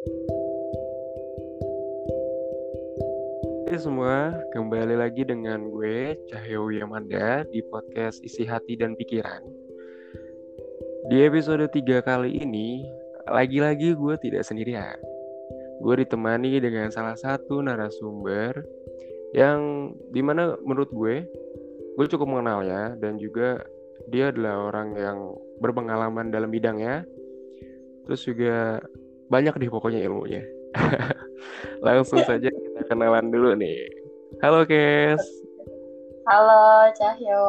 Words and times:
Hai 0.00 0.08
semua, 3.76 4.32
kembali 4.56 4.96
lagi 4.96 5.28
dengan 5.28 5.68
gue 5.68 6.16
Cahyo 6.24 6.72
Yamanda 6.72 7.44
di 7.52 7.60
podcast 7.68 8.24
Isi 8.24 8.48
Hati 8.48 8.80
dan 8.80 8.96
Pikiran. 8.96 9.44
Di 11.12 11.20
episode 11.20 11.68
3 11.68 12.00
kali 12.00 12.32
ini, 12.40 12.88
lagi-lagi 13.28 13.92
gue 13.92 14.16
tidak 14.24 14.48
sendirian. 14.48 14.96
Gue 15.84 16.00
ditemani 16.00 16.64
dengan 16.64 16.88
salah 16.88 17.20
satu 17.20 17.60
narasumber 17.60 18.64
yang 19.36 19.92
di 20.08 20.24
mana 20.24 20.56
menurut 20.64 20.88
gue, 20.96 21.28
gue 22.00 22.06
cukup 22.08 22.24
mengenalnya 22.24 22.96
dan 22.96 23.20
juga 23.20 23.60
dia 24.08 24.32
adalah 24.32 24.72
orang 24.72 24.96
yang 24.96 25.36
berpengalaman 25.60 26.32
dalam 26.32 26.48
bidangnya. 26.48 27.04
Terus 28.08 28.24
juga 28.24 28.80
banyak 29.30 29.54
deh 29.62 29.70
pokoknya 29.70 30.02
ilmunya. 30.02 30.42
Langsung 31.86 32.18
saja 32.26 32.50
kita 32.50 32.82
kenalan 32.90 33.30
dulu 33.30 33.54
nih. 33.54 33.86
Halo 34.42 34.66
Kes. 34.66 35.22
Halo 36.26 36.90
Cahyo. 36.98 37.46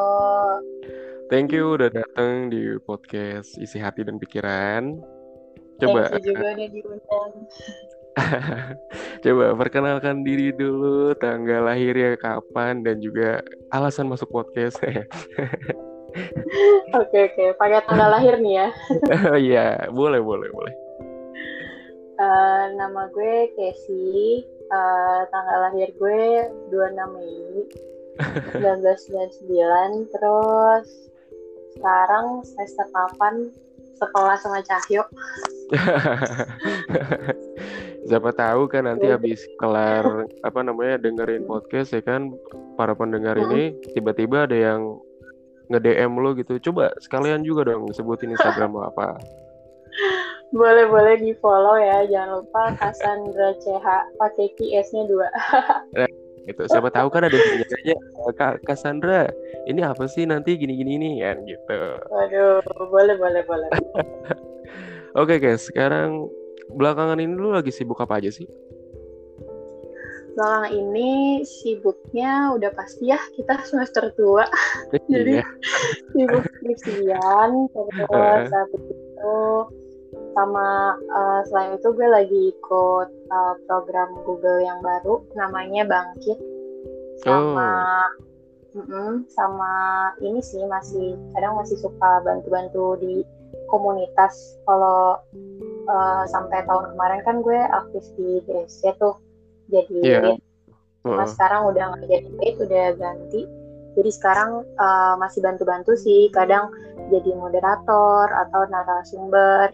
Thank 1.26 1.50
you 1.50 1.74
udah 1.74 1.90
datang 1.90 2.54
di 2.54 2.78
podcast 2.86 3.58
Isi 3.58 3.82
Hati 3.82 4.06
dan 4.06 4.22
Pikiran. 4.22 5.02
Coba 5.82 6.06
Thank 6.06 6.22
you 6.22 6.38
juga 6.38 6.48
nih 6.54 6.68
diundang. 6.70 7.32
Coba 9.26 9.46
perkenalkan 9.58 10.22
diri 10.22 10.54
dulu, 10.54 11.18
tanggal 11.18 11.66
lahirnya 11.66 12.14
kapan 12.14 12.86
dan 12.86 13.02
juga 13.02 13.42
alasan 13.74 14.06
masuk 14.06 14.30
podcast. 14.30 14.78
Oke 16.92 17.32
oke, 17.32 17.56
pakai 17.56 17.80
tanggal 17.88 18.12
lahir 18.12 18.36
nih 18.36 18.60
ya. 18.60 18.68
Oh 19.32 19.38
iya, 19.40 19.88
boleh 19.88 20.20
boleh 20.20 20.44
boleh. 20.52 20.81
Eh, 22.22 22.64
nama 22.78 23.10
gue 23.10 23.50
Casey. 23.58 24.46
Eh, 24.46 25.20
tanggal 25.34 25.58
lahir 25.68 25.90
gue 25.98 26.22
26 26.70 27.18
Mei 27.18 27.66
1999. 28.62 30.06
Terus 30.06 30.86
sekarang 31.74 32.46
semester 32.46 32.86
8 33.18 33.50
sekolah 33.98 34.38
sama 34.38 34.62
Cahyo. 34.62 35.02
Siapa 38.06 38.30
tahu 38.34 38.66
kan 38.70 38.86
nanti 38.86 39.10
habis 39.10 39.42
kelar 39.58 40.26
apa 40.42 40.60
namanya 40.62 40.98
dengerin 41.02 41.46
podcast 41.46 41.94
ya 41.94 42.02
kan 42.02 42.34
para 42.78 42.94
pendengar 42.94 43.38
ini 43.38 43.74
tiba-tiba 43.94 44.46
ada 44.46 44.54
yang 44.54 44.98
nge-DM 45.74 46.12
lo 46.22 46.38
gitu. 46.38 46.58
Coba 46.70 46.94
sekalian 47.02 47.42
juga 47.42 47.66
dong 47.72 47.90
sebutin 47.90 48.30
Instagram 48.34 48.78
lo 48.78 48.86
apa. 48.86 49.18
Boleh 50.52 50.84
boleh 50.84 51.14
di 51.16 51.32
follow 51.40 51.80
ya. 51.80 52.04
Jangan 52.06 52.44
lupa 52.44 52.62
Cassandra 52.76 53.56
CH 53.56 53.86
pakai 54.20 54.46
Q 54.54 54.58
S-nya 54.84 55.08
dua. 55.08 55.28
Gitu. 56.42 56.58
Siapa 56.66 56.90
tahu 56.90 57.06
kan 57.06 57.22
ada 57.22 57.38
yang 57.38 57.62
nanya 57.62 57.96
Kak 58.34 58.66
Cassandra, 58.66 59.30
ini 59.70 59.78
apa 59.78 60.10
sih 60.10 60.26
nanti 60.26 60.58
gini-gini 60.58 60.98
nih 60.98 61.14
kan 61.22 61.36
gitu. 61.46 61.78
Waduh, 62.10 62.58
boleh 62.90 63.14
boleh 63.14 63.42
boleh. 63.46 63.70
Oke 65.22 65.38
guys, 65.38 65.70
sekarang 65.70 66.26
belakangan 66.74 67.22
ini 67.22 67.38
lu 67.38 67.54
lagi 67.54 67.70
sibuk 67.70 68.02
apa 68.02 68.18
aja 68.18 68.34
sih? 68.34 68.50
Belakangan 70.34 70.72
ini 70.74 71.10
sibuknya 71.46 72.50
udah 72.58 72.74
pasti 72.74 73.14
ya 73.14 73.22
kita 73.38 73.62
semester 73.62 74.10
tua. 74.18 74.42
Jadi 75.14 75.38
Iya. 75.38 75.46
sibuk 76.10 76.42
skripsian 76.58 77.50
terus 77.70 78.50
habis 78.50 78.82
itu 78.82 79.36
sama 80.32 80.96
eh, 80.98 81.40
selain 81.48 81.76
itu 81.76 81.88
gue 81.92 82.08
lagi 82.08 82.42
ikut 82.52 83.08
eh, 83.08 83.54
program 83.68 84.10
Google 84.24 84.60
yang 84.64 84.80
baru 84.80 85.22
namanya 85.36 85.86
Bangkit 85.88 86.38
sama 87.22 88.02
Mm-mm, 88.72 89.28
sama 89.28 89.72
ini 90.24 90.40
sih 90.40 90.64
masih 90.64 91.12
kadang 91.36 91.60
masih 91.60 91.76
suka 91.76 92.24
bantu-bantu 92.24 92.96
di 92.98 93.20
komunitas 93.68 94.56
kalau 94.64 95.20
eh, 95.88 96.24
sampai 96.28 96.64
tahun 96.64 96.96
kemarin 96.96 97.20
kan 97.24 97.36
gue 97.44 97.60
aktif 97.60 98.04
di 98.16 98.40
DSC 98.48 98.96
tuh 98.96 99.20
jadi 99.72 99.96
Iya. 100.00 100.18
lead. 100.24 100.40
Nah, 101.02 101.24
Heeh. 101.24 101.28
sekarang 101.34 101.62
udah 101.72 101.84
nggak 101.96 102.08
jadi 102.08 102.28
lead, 102.38 102.54
udah 102.62 102.86
ganti. 102.94 103.42
Jadi 103.92 104.10
sekarang 104.14 104.64
uh, 104.80 105.14
masih 105.20 105.44
bantu-bantu 105.44 105.92
sih, 106.00 106.32
kadang 106.32 106.72
jadi 107.12 107.36
moderator 107.36 108.24
atau 108.30 108.64
narasumber 108.72 109.68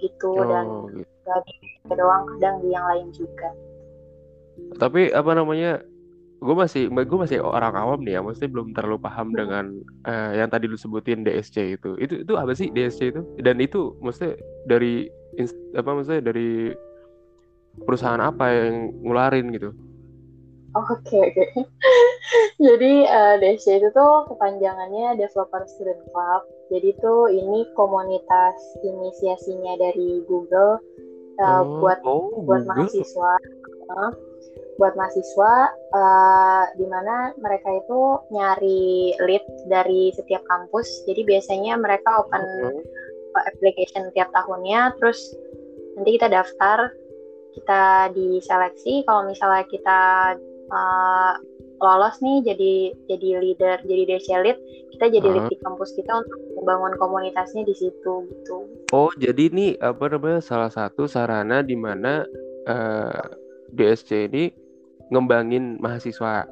gitu 0.00 0.32
dan 0.46 0.64
Oh, 0.66 0.86
gitu. 0.90 1.06
nggak 1.24 1.38
di 1.46 1.54
gue 1.84 1.96
doang, 1.96 2.22
kadang 2.36 2.56
di 2.64 2.68
yang 2.72 2.86
lain 2.88 3.08
juga. 3.12 3.48
Tapi 4.78 5.10
apa 5.12 5.30
namanya? 5.34 5.82
Gue 6.44 6.52
masih 6.52 6.92
gue 6.92 7.18
masih 7.18 7.40
orang 7.40 7.72
awam 7.72 8.04
nih 8.04 8.16
ya, 8.16 8.20
maksudnya 8.20 8.52
belum 8.52 8.76
terlalu 8.76 9.00
paham 9.00 9.32
dengan 9.32 9.80
eh, 10.04 10.44
yang 10.44 10.52
tadi 10.52 10.68
lu 10.68 10.76
sebutin 10.76 11.24
DSC 11.24 11.80
itu. 11.80 11.96
Itu 11.96 12.20
itu 12.20 12.32
apa 12.36 12.52
sih 12.52 12.68
DSC 12.68 13.16
itu? 13.16 13.22
Dan 13.40 13.64
itu 13.64 13.96
maksudnya 14.04 14.36
dari 14.68 15.08
apa 15.72 15.90
maksudnya 15.96 16.20
dari 16.20 16.76
perusahaan 17.82 18.20
apa 18.20 18.44
yang 18.52 18.92
ngularin 19.02 19.56
gitu? 19.56 19.72
Oke 20.74 21.16
oke. 21.16 21.44
Jadi 22.66 23.06
uh, 23.06 23.34
DSC 23.38 23.78
itu 23.78 23.88
tuh 23.94 24.26
kepanjangannya 24.28 25.16
Developer 25.18 25.62
Student 25.70 26.02
Club. 26.10 26.42
Jadi 26.72 26.96
tuh 27.00 27.28
ini 27.28 27.68
komunitas 27.76 28.56
inisiasinya 28.80 29.76
dari 29.76 30.24
Google 30.24 30.80
uh, 31.40 31.60
Oh, 31.62 31.84
buat 31.84 31.98
oh, 32.04 32.42
buat 32.44 32.64
Google. 32.64 32.88
mahasiswa. 32.88 33.32
Uh, 33.84 34.12
buat 34.74 34.98
mahasiswa 34.98 35.70
uh, 35.94 36.64
di 36.74 36.86
mana 36.90 37.30
mereka 37.38 37.68
itu 37.78 38.00
nyari 38.34 39.14
lead 39.22 39.44
dari 39.70 40.10
setiap 40.16 40.42
kampus. 40.50 40.86
Jadi 41.06 41.22
biasanya 41.22 41.78
mereka 41.78 42.24
open 42.26 42.42
Oh. 42.42 42.82
application 43.50 44.10
tiap 44.14 44.30
tahunnya. 44.34 44.94
Terus 44.98 45.18
nanti 45.98 46.18
kita 46.18 46.26
daftar 46.30 46.90
kita 47.54 48.10
diseleksi. 48.14 49.06
Kalau 49.06 49.26
misalnya 49.30 49.62
kita 49.70 50.00
uh, 50.70 51.34
lolos 51.82 52.16
nih 52.22 52.40
jadi 52.46 52.74
jadi 53.10 53.28
leader 53.42 53.76
jadi 53.84 54.02
DC 54.14 54.28
lead 54.42 54.58
kita 54.94 55.06
jadi 55.10 55.28
Heeh. 55.36 55.48
di 55.48 55.56
kampus 55.58 55.90
kita 55.92 56.12
untuk 56.16 56.38
membangun 56.54 56.94
komunitasnya 56.96 57.62
di 57.62 57.74
situ 57.74 58.14
gitu 58.24 58.56
Oh, 58.90 59.10
jadi 59.14 59.50
ini 59.50 59.74
apa 59.76 60.06
namanya 60.06 60.38
salah 60.38 60.70
satu 60.70 61.04
sarana 61.04 61.60
di 61.60 61.74
mana 61.74 62.22
eh, 62.64 63.24
DSC 63.68 64.30
ini 64.30 64.54
ngembangin 65.10 65.76
mahasiswa. 65.78 66.46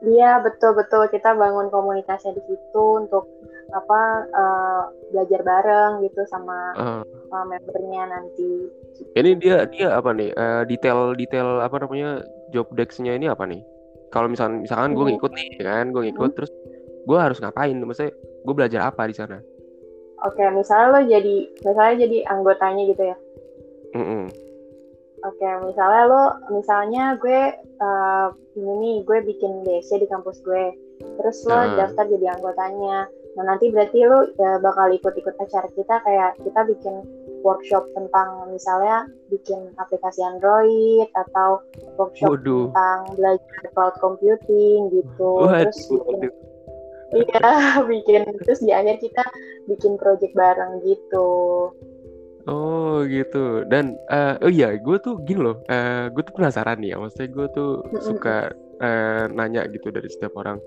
Iya 0.00 0.36
betul 0.40 0.76
betul 0.76 1.08
kita 1.08 1.32
bangun 1.32 1.68
komunitasnya 1.68 2.32
di 2.32 2.42
situ 2.44 2.84
untuk 3.00 3.24
apa 3.72 4.00
eh, 4.30 4.82
belajar 5.10 5.40
bareng 5.42 5.92
gitu 6.02 6.22
sama 6.24 6.70
Eh, 6.76 7.02
sama 7.26 7.50
membernya 7.50 8.02
nanti. 8.06 8.70
ini 9.14 9.34
dia 9.34 9.66
dia 9.66 9.90
apa 9.92 10.12
nih? 10.12 10.30
Detail-detail 10.64 11.58
apa 11.60 11.82
namanya 11.82 12.22
job 12.50 12.70
desk-nya 12.70 13.18
ini 13.18 13.26
apa 13.26 13.42
nih? 13.42 13.58
Kalau 14.08 14.30
misalkan 14.30 14.62
misalkan 14.62 14.94
gue 14.94 15.02
Hmm. 15.02 15.10
ngikut 15.10 15.32
nih 15.34 15.48
kan, 15.58 15.90
gue 15.90 16.02
ngikut 16.06 16.30
terus 16.38 16.52
gue 17.04 17.18
harus 17.18 17.38
ngapain? 17.40 17.76
Maksudnya 17.76 18.12
gue 18.16 18.54
belajar 18.54 18.80
apa 18.88 19.06
di 19.06 19.14
sana? 19.14 19.38
Oke 20.24 20.40
misalnya 20.50 20.88
lo 20.88 21.00
jadi 21.04 21.36
misalnya 21.60 21.94
jadi 22.08 22.18
anggotanya 22.32 22.82
gitu 22.88 23.02
ya. 23.04 23.16
Mm-mm. 23.94 24.24
Oke 25.24 25.48
misalnya 25.64 26.02
lo 26.08 26.22
misalnya 26.52 27.04
gue 27.20 27.40
eh, 27.60 28.26
ini 28.56 28.72
nih 28.80 28.96
gue 29.04 29.18
bikin 29.24 29.64
DC 29.64 30.00
di 30.00 30.08
kampus 30.08 30.40
gue. 30.40 30.72
Terus 31.20 31.44
lo 31.44 31.54
Nah. 31.54 31.76
daftar 31.76 32.04
jadi 32.08 32.26
anggotanya. 32.38 33.08
Nah 33.34 33.44
nanti 33.44 33.68
berarti 33.68 33.98
lo 34.06 34.30
ya, 34.38 34.62
bakal 34.62 34.94
ikut-ikut 34.94 35.34
acara 35.36 35.68
kita 35.74 35.94
kayak 36.06 36.38
kita 36.40 36.60
bikin 36.70 37.02
workshop 37.44 37.84
tentang 37.92 38.48
misalnya 38.48 39.04
bikin 39.28 39.68
aplikasi 39.76 40.24
Android 40.24 41.04
atau 41.12 41.60
workshop 42.00 42.40
Waduh. 42.40 42.72
tentang 42.72 43.00
belajar 43.20 43.62
cloud 43.76 43.96
computing 44.00 44.88
gitu 44.88 45.30
Waduh, 45.44 45.68
terus 45.68 45.78
bikin 45.92 46.16
waduh. 46.24 46.32
Iya 47.14 47.46
bikin 47.90 48.22
terus 48.42 48.60
di 48.60 48.72
akhir 48.74 48.98
kita 48.98 49.24
bikin 49.70 49.96
project 49.96 50.34
bareng 50.34 50.82
gitu 50.82 51.70
Oh 52.44 53.00
gitu. 53.08 53.64
Dan 53.64 53.96
eh, 54.12 54.36
oh 54.44 54.52
iya, 54.52 54.76
gue 54.76 54.96
tuh 55.00 55.16
gini 55.24 55.40
loh. 55.40 55.64
eh 55.64 56.12
gue 56.12 56.22
tuh 56.28 56.34
penasaran 56.36 56.76
nih 56.76 56.92
ya. 56.92 56.96
Maksudnya 57.00 57.28
gue 57.32 57.46
tuh 57.56 57.70
Mm-mm. 57.88 58.04
suka 58.04 58.52
eh, 58.84 59.24
nanya 59.32 59.64
gitu 59.72 59.88
dari 59.88 60.08
setiap 60.12 60.36
orang. 60.36 60.60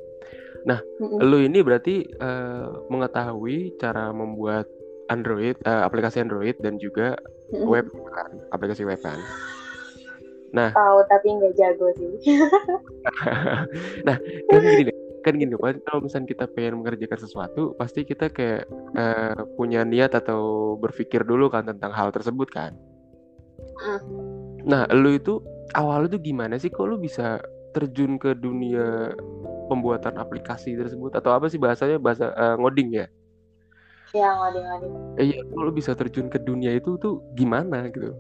Mm-mm. 0.98 1.22
Lu 1.22 1.38
ini 1.38 1.62
berarti 1.62 2.02
eh, 2.02 2.68
mengetahui 2.90 3.78
cara 3.78 4.10
membuat 4.10 4.66
Android, 5.14 5.56
eh, 5.64 5.82
aplikasi 5.86 6.18
Android 6.18 6.58
dan 6.66 6.82
juga 6.82 7.14
Mm-mm. 7.54 7.70
web 7.70 7.86
kan, 7.94 8.32
aplikasi 8.52 8.82
web 8.82 8.98
kan. 9.00 9.22
tahu 10.74 11.00
tapi 11.12 11.28
nggak 11.38 11.54
jago 11.60 11.92
sih 12.00 12.14
nah, 14.08 14.18
kan 14.50 14.62
gini 14.64 14.90
deh, 14.90 14.98
kan 15.28 15.36
gini 15.36 15.52
kan 15.60 15.76
kalau 15.84 16.00
misalnya 16.08 16.32
kita 16.32 16.46
pengen 16.56 16.80
mengerjakan 16.80 17.20
sesuatu, 17.20 17.76
pasti 17.76 18.08
kita 18.08 18.32
kayak 18.32 18.64
eh, 18.96 19.36
punya 19.60 19.84
niat 19.84 20.16
atau 20.16 20.74
berpikir 20.80 21.28
dulu 21.28 21.52
kan 21.52 21.68
tentang 21.68 21.92
hal 21.92 22.16
tersebut 22.16 22.48
kan. 22.48 22.72
Mm. 23.84 24.00
Nah, 24.64 24.88
lu 24.96 25.20
itu 25.20 25.44
awalnya 25.76 26.16
tuh 26.16 26.22
gimana 26.24 26.56
sih? 26.56 26.72
Kok 26.72 26.88
lu 26.88 26.96
bisa 26.96 27.44
terjun 27.76 28.16
ke 28.16 28.32
dunia 28.34 29.12
pembuatan 29.68 30.16
aplikasi 30.16 30.80
tersebut 30.80 31.14
atau 31.14 31.36
apa 31.36 31.52
sih 31.52 31.60
bahasanya 31.60 32.00
bahasa 32.00 32.32
uh, 32.34 32.56
ngoding 32.56 33.04
ya? 33.04 33.08
Iya 34.16 34.30
ngoding 34.34 34.64
ngoding. 34.64 34.94
Eh, 35.20 35.26
iya, 35.36 35.40
kalau 35.52 35.72
bisa 35.76 35.92
terjun 35.94 36.32
ke 36.32 36.40
dunia 36.40 36.74
itu 36.80 36.96
tuh 36.98 37.20
gimana 37.36 37.92
gitu? 37.92 38.16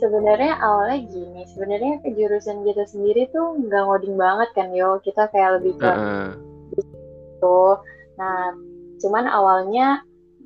Sebenarnya 0.00 0.56
awalnya 0.64 0.98
gini, 1.12 1.44
sebenarnya 1.52 2.00
ke 2.00 2.16
jurusan 2.16 2.64
kita 2.64 2.88
sendiri 2.88 3.28
tuh 3.36 3.60
nggak 3.60 3.84
ngoding 3.84 4.16
banget 4.16 4.48
kan 4.56 4.72
yo, 4.72 4.96
kita 5.04 5.28
kayak 5.28 5.60
lebih 5.60 5.76
ke 5.76 5.90
uh. 5.92 6.32
gitu. 6.72 7.60
Nah, 8.16 8.56
cuman 9.04 9.28
awalnya 9.28 10.00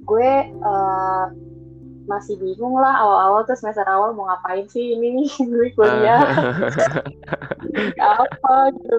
gue 0.05 0.33
uh, 0.61 1.31
masih 2.05 2.37
bingung 2.37 2.77
lah 2.77 3.01
awal-awal 3.01 3.49
tuh 3.49 3.57
semester 3.57 3.85
awal 3.89 4.13
mau 4.13 4.29
ngapain 4.29 4.69
sih 4.69 4.93
ini 4.93 5.23
nih 5.23 5.31
gue 5.53 5.69
kuliah. 5.79 6.21
Apa 8.21 8.57
gitu. 8.77 8.95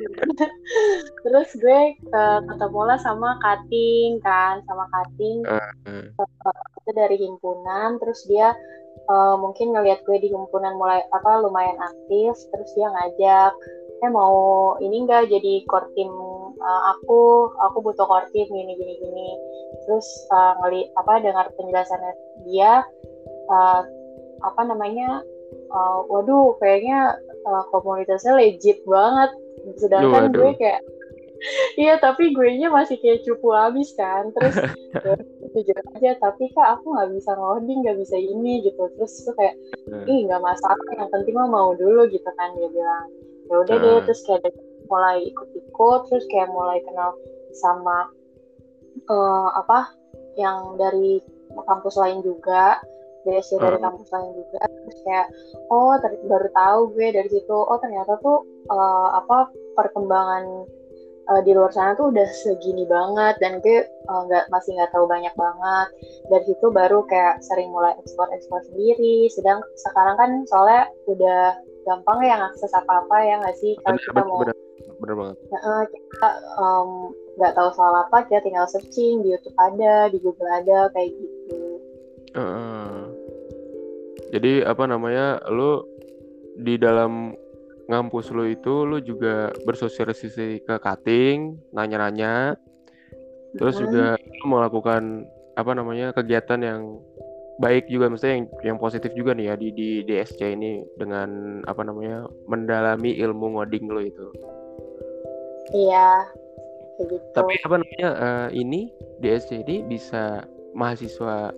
Terus 1.22 1.50
gue 1.62 1.82
uh, 2.12 2.40
ketemu 2.48 2.82
lah 2.82 2.98
sama 3.00 3.38
kating 3.44 4.18
kan 4.26 4.66
sama 4.66 4.90
kating. 4.90 5.46
Uh, 5.46 5.72
itu 6.82 6.92
dari 6.94 7.18
himpunan 7.18 7.98
terus 8.02 8.26
dia 8.26 8.54
uh, 9.10 9.36
mungkin 9.40 9.74
ngelihat 9.74 10.02
gue 10.04 10.18
di 10.22 10.30
himpunan 10.32 10.76
mulai 10.78 11.02
apa 11.14 11.42
lumayan 11.42 11.78
aktif 11.82 12.34
terus 12.54 12.70
dia 12.78 12.90
ngajak 12.90 13.54
eh 14.04 14.12
mau 14.12 14.76
ini 14.84 15.08
enggak 15.08 15.32
jadi 15.32 15.64
core 15.66 15.88
team 15.96 16.12
uh, 16.60 16.82
aku? 16.96 17.52
Aku 17.70 17.78
butuh 17.80 18.04
core 18.04 18.28
team 18.36 18.48
gini 18.52 18.76
gini 18.76 18.94
gini. 19.00 19.30
Terus 19.88 20.08
uh, 20.34 20.60
ngeli 20.62 20.92
apa 21.00 21.24
dengar 21.24 21.48
penjelasannya 21.56 22.14
dia 22.44 22.84
uh, 23.50 23.82
apa 24.44 24.62
namanya 24.68 25.24
uh, 25.72 26.04
waduh 26.12 26.60
kayaknya 26.60 27.16
uh, 27.48 27.64
komunitasnya 27.72 28.36
legit 28.36 28.84
banget. 28.84 29.32
Sedangkan 29.80 30.30
Waduh. 30.30 30.40
gue 30.44 30.52
kayak 30.60 30.82
Iya 31.76 32.00
tapi 32.00 32.32
gue 32.32 32.50
nya 32.58 32.72
masih 32.72 32.96
kayak 33.00 33.28
cupu 33.28 33.52
habis 33.52 33.92
kan 34.00 34.32
terus 34.32 34.56
jujur 35.52 35.78
aja 35.96 36.16
tapi 36.18 36.50
kak 36.56 36.80
aku 36.80 36.96
nggak 36.96 37.12
bisa 37.16 37.32
ngoding 37.36 37.80
nggak 37.84 38.00
bisa 38.00 38.16
ini 38.18 38.64
gitu 38.64 38.88
terus 38.96 39.14
tuh 39.24 39.36
kayak 39.36 39.56
hmm. 39.92 40.08
ih 40.08 40.20
nggak 40.26 40.42
masalah 40.42 40.80
yang 40.96 41.12
penting 41.12 41.36
mah 41.36 41.50
mau 41.52 41.76
dulu 41.76 42.08
gitu 42.08 42.30
kan 42.40 42.50
dia 42.56 42.70
bilang 42.72 43.06
ya 43.52 43.56
udah 43.62 43.76
deh 43.78 43.94
hmm. 44.00 44.06
terus 44.08 44.22
kayak 44.26 44.48
mulai 44.88 45.18
ikut-ikut 45.28 46.02
terus 46.10 46.26
kayak 46.32 46.50
mulai 46.50 46.80
kenal 46.88 47.14
sama 47.56 48.10
uh, 49.12 49.50
apa 49.60 49.92
yang 50.40 50.76
dari 50.80 51.20
kampus 51.56 51.96
lain 51.96 52.20
juga 52.24 52.80
BSC 53.26 53.58
dari 53.58 53.78
hmm. 53.82 53.86
kampus 53.86 54.10
lain 54.14 54.32
juga 54.38 54.62
terus 54.70 55.00
kayak 55.04 55.28
oh 55.74 55.98
baru 56.30 56.50
tahu 56.54 56.80
gue 56.94 57.08
dari 57.12 57.30
situ 57.32 57.58
oh 57.58 57.78
ternyata 57.82 58.22
tuh 58.22 58.46
uh, 58.70 59.18
apa 59.18 59.50
perkembangan 59.74 60.68
uh, 61.30 61.42
di 61.42 61.52
luar 61.54 61.72
sana 61.74 61.98
tuh 61.98 62.14
udah 62.14 62.28
segini 62.46 62.86
banget 62.86 63.36
dan 63.42 63.60
gue 63.62 63.86
nggak 64.06 64.46
uh, 64.46 64.52
masih 64.54 64.78
nggak 64.78 64.92
tahu 64.94 65.06
banyak 65.10 65.34
banget. 65.34 65.88
Dari 66.30 66.44
situ 66.46 66.68
baru 66.70 67.06
kayak 67.10 67.42
sering 67.46 67.70
mulai 67.74 67.94
ekspor 68.02 68.30
ekspor 68.34 68.62
sendiri. 68.70 69.30
Sedang 69.34 69.62
sekarang 69.80 70.16
kan 70.18 70.30
soalnya 70.50 70.90
udah 71.10 71.58
gampang 71.86 72.20
ya 72.26 72.36
ngakses 72.42 72.74
apa 72.74 73.06
apa 73.06 73.18
ya 73.22 73.36
nggak 73.42 73.58
sih? 73.58 73.74
Kalau 73.86 73.98
kita 74.02 74.22
mau 74.26 74.40
bener, 74.42 74.58
bener 75.02 75.16
banget. 75.16 75.36
Uh, 75.54 75.84
kita 75.90 76.30
nggak 77.38 77.54
um, 77.54 77.58
tahu 77.58 77.70
soal 77.74 77.94
apa 78.06 78.18
kita 78.30 78.42
tinggal 78.46 78.68
searching 78.70 79.26
di 79.26 79.34
YouTube 79.34 79.58
ada 79.58 80.10
di 80.10 80.18
Google 80.22 80.50
ada 80.50 80.90
kayak 80.94 81.10
gitu. 81.14 81.62
Uh, 82.36 83.08
jadi 84.36 84.68
apa 84.68 84.84
namanya 84.84 85.40
lu 85.48 85.86
di 86.60 86.76
dalam 86.76 87.36
ngampus 87.86 88.34
lu 88.34 88.50
itu 88.50 88.86
lu 88.86 88.98
juga 89.02 89.54
bersosialisasi 89.66 90.66
ke 90.66 90.76
cutting 90.82 91.60
nanya-nanya 91.70 92.58
terus 93.56 93.78
juga 93.78 94.18
lu 94.18 94.46
melakukan 94.50 95.24
apa 95.56 95.72
namanya 95.72 96.12
kegiatan 96.12 96.60
yang 96.60 96.82
baik 97.56 97.88
juga 97.88 98.12
maksudnya 98.12 98.44
yang 98.44 98.48
yang 98.76 98.78
positif 98.80 99.16
juga 99.16 99.32
nih 99.32 99.52
ya 99.52 99.56
di 99.56 99.72
di 99.72 99.90
DSC 100.04 100.40
ini 100.44 100.84
dengan 101.00 101.62
apa 101.64 101.88
namanya 101.88 102.28
mendalami 102.52 103.16
ilmu 103.16 103.56
ngoding 103.56 103.88
lo 103.88 104.02
itu. 104.04 104.28
Iya. 105.72 106.28
Begitu. 107.00 107.26
Tapi 107.36 107.54
apa 107.64 107.76
namanya 107.80 108.10
uh, 108.16 108.48
ini 108.52 108.92
DSC 109.24 109.64
ini 109.68 109.84
bisa 109.88 110.44
mahasiswa 110.76 111.56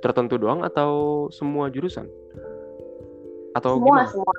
tertentu 0.00 0.40
doang 0.40 0.64
atau 0.64 1.28
semua 1.28 1.68
jurusan? 1.68 2.08
Atau 3.52 3.76
semua, 3.76 4.08
gimana? 4.08 4.08
semua. 4.08 4.34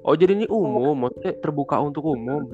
Oh, 0.00 0.16
jadi 0.16 0.32
ini 0.32 0.46
umum, 0.48 0.96
maksudnya 0.96 1.36
terbuka 1.44 1.76
untuk 1.76 2.08
umum. 2.08 2.48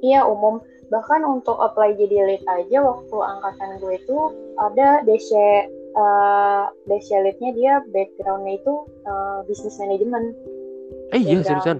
Iya, 0.00 0.24
umum. 0.24 0.62
Bahkan 0.90 1.22
untuk 1.26 1.58
apply 1.58 1.94
jadi 1.98 2.26
lead 2.26 2.42
aja 2.46 2.82
waktu 2.82 3.16
angkatan 3.18 3.78
gue 3.78 3.94
itu 3.98 4.18
ada 4.58 5.02
DC 5.06 5.30
uh, 5.94 6.66
DC 6.90 7.08
lead-nya 7.14 7.50
dia 7.54 7.72
backgroundnya 7.94 8.58
itu 8.58 8.74
uh, 9.06 9.42
bisnis 9.46 9.78
manajemen. 9.78 10.34
Eh 11.14 11.20
iya, 11.22 11.42
seriusan? 11.42 11.78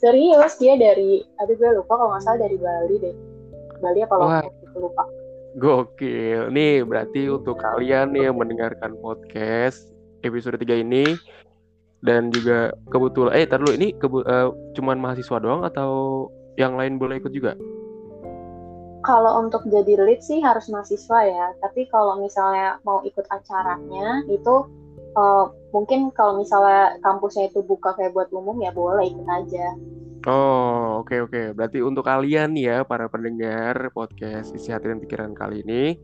Serius, 0.00 0.56
dia 0.56 0.80
dari, 0.80 1.20
aduh 1.38 1.54
gue 1.54 1.70
lupa 1.76 1.92
kalau 2.00 2.10
nggak 2.16 2.24
salah 2.24 2.40
dari 2.40 2.56
Bali 2.56 2.96
deh. 2.98 3.14
Bali 3.84 4.00
apa 4.00 4.14
Lombok, 4.16 4.52
gitu, 4.64 4.78
lupa 4.80 5.04
Gokil. 5.58 6.40
Nih 6.54 6.86
berarti 6.86 7.26
untuk 7.26 7.58
kalian 7.58 8.14
nih 8.14 8.30
yang 8.30 8.38
mendengarkan 8.38 8.94
podcast 9.02 9.90
episode 10.22 10.56
3 10.56 10.86
ini 10.86 11.18
dan 12.00 12.32
juga 12.32 12.72
kebetulan 12.88 13.32
eh 13.36 13.44
tar 13.44 13.60
dulu 13.60 13.76
ini 13.76 13.92
kebu 13.96 14.24
uh, 14.24 14.48
cuman 14.72 14.96
mahasiswa 14.96 15.36
doang 15.40 15.62
atau 15.64 16.26
yang 16.56 16.76
lain 16.76 16.96
boleh 16.96 17.20
ikut 17.20 17.32
juga? 17.32 17.56
Kalau 19.00 19.40
untuk 19.40 19.64
jadi 19.64 19.96
lead 19.96 20.20
sih 20.20 20.44
harus 20.44 20.68
mahasiswa 20.68 21.24
ya, 21.24 21.46
tapi 21.64 21.88
kalau 21.88 22.20
misalnya 22.20 22.76
mau 22.84 23.00
ikut 23.00 23.24
acaranya 23.32 24.28
itu 24.28 24.68
uh, 25.16 25.48
mungkin 25.72 26.12
kalau 26.12 26.36
misalnya 26.36 27.00
kampusnya 27.00 27.48
itu 27.48 27.64
buka 27.64 27.96
kayak 27.96 28.12
buat 28.12 28.28
umum 28.28 28.60
ya 28.60 28.72
boleh 28.76 29.08
ikut 29.08 29.28
aja. 29.28 29.72
Oh, 30.28 31.00
oke 31.00 31.16
okay, 31.16 31.18
oke. 31.24 31.32
Okay. 31.32 31.46
Berarti 31.56 31.78
untuk 31.80 32.04
kalian 32.04 32.52
ya 32.60 32.84
para 32.84 33.08
pendengar 33.08 33.88
podcast 33.96 34.52
isi 34.52 34.68
hati 34.68 34.92
dan 34.92 35.00
pikiran 35.00 35.32
kali 35.32 35.64
ini, 35.64 35.96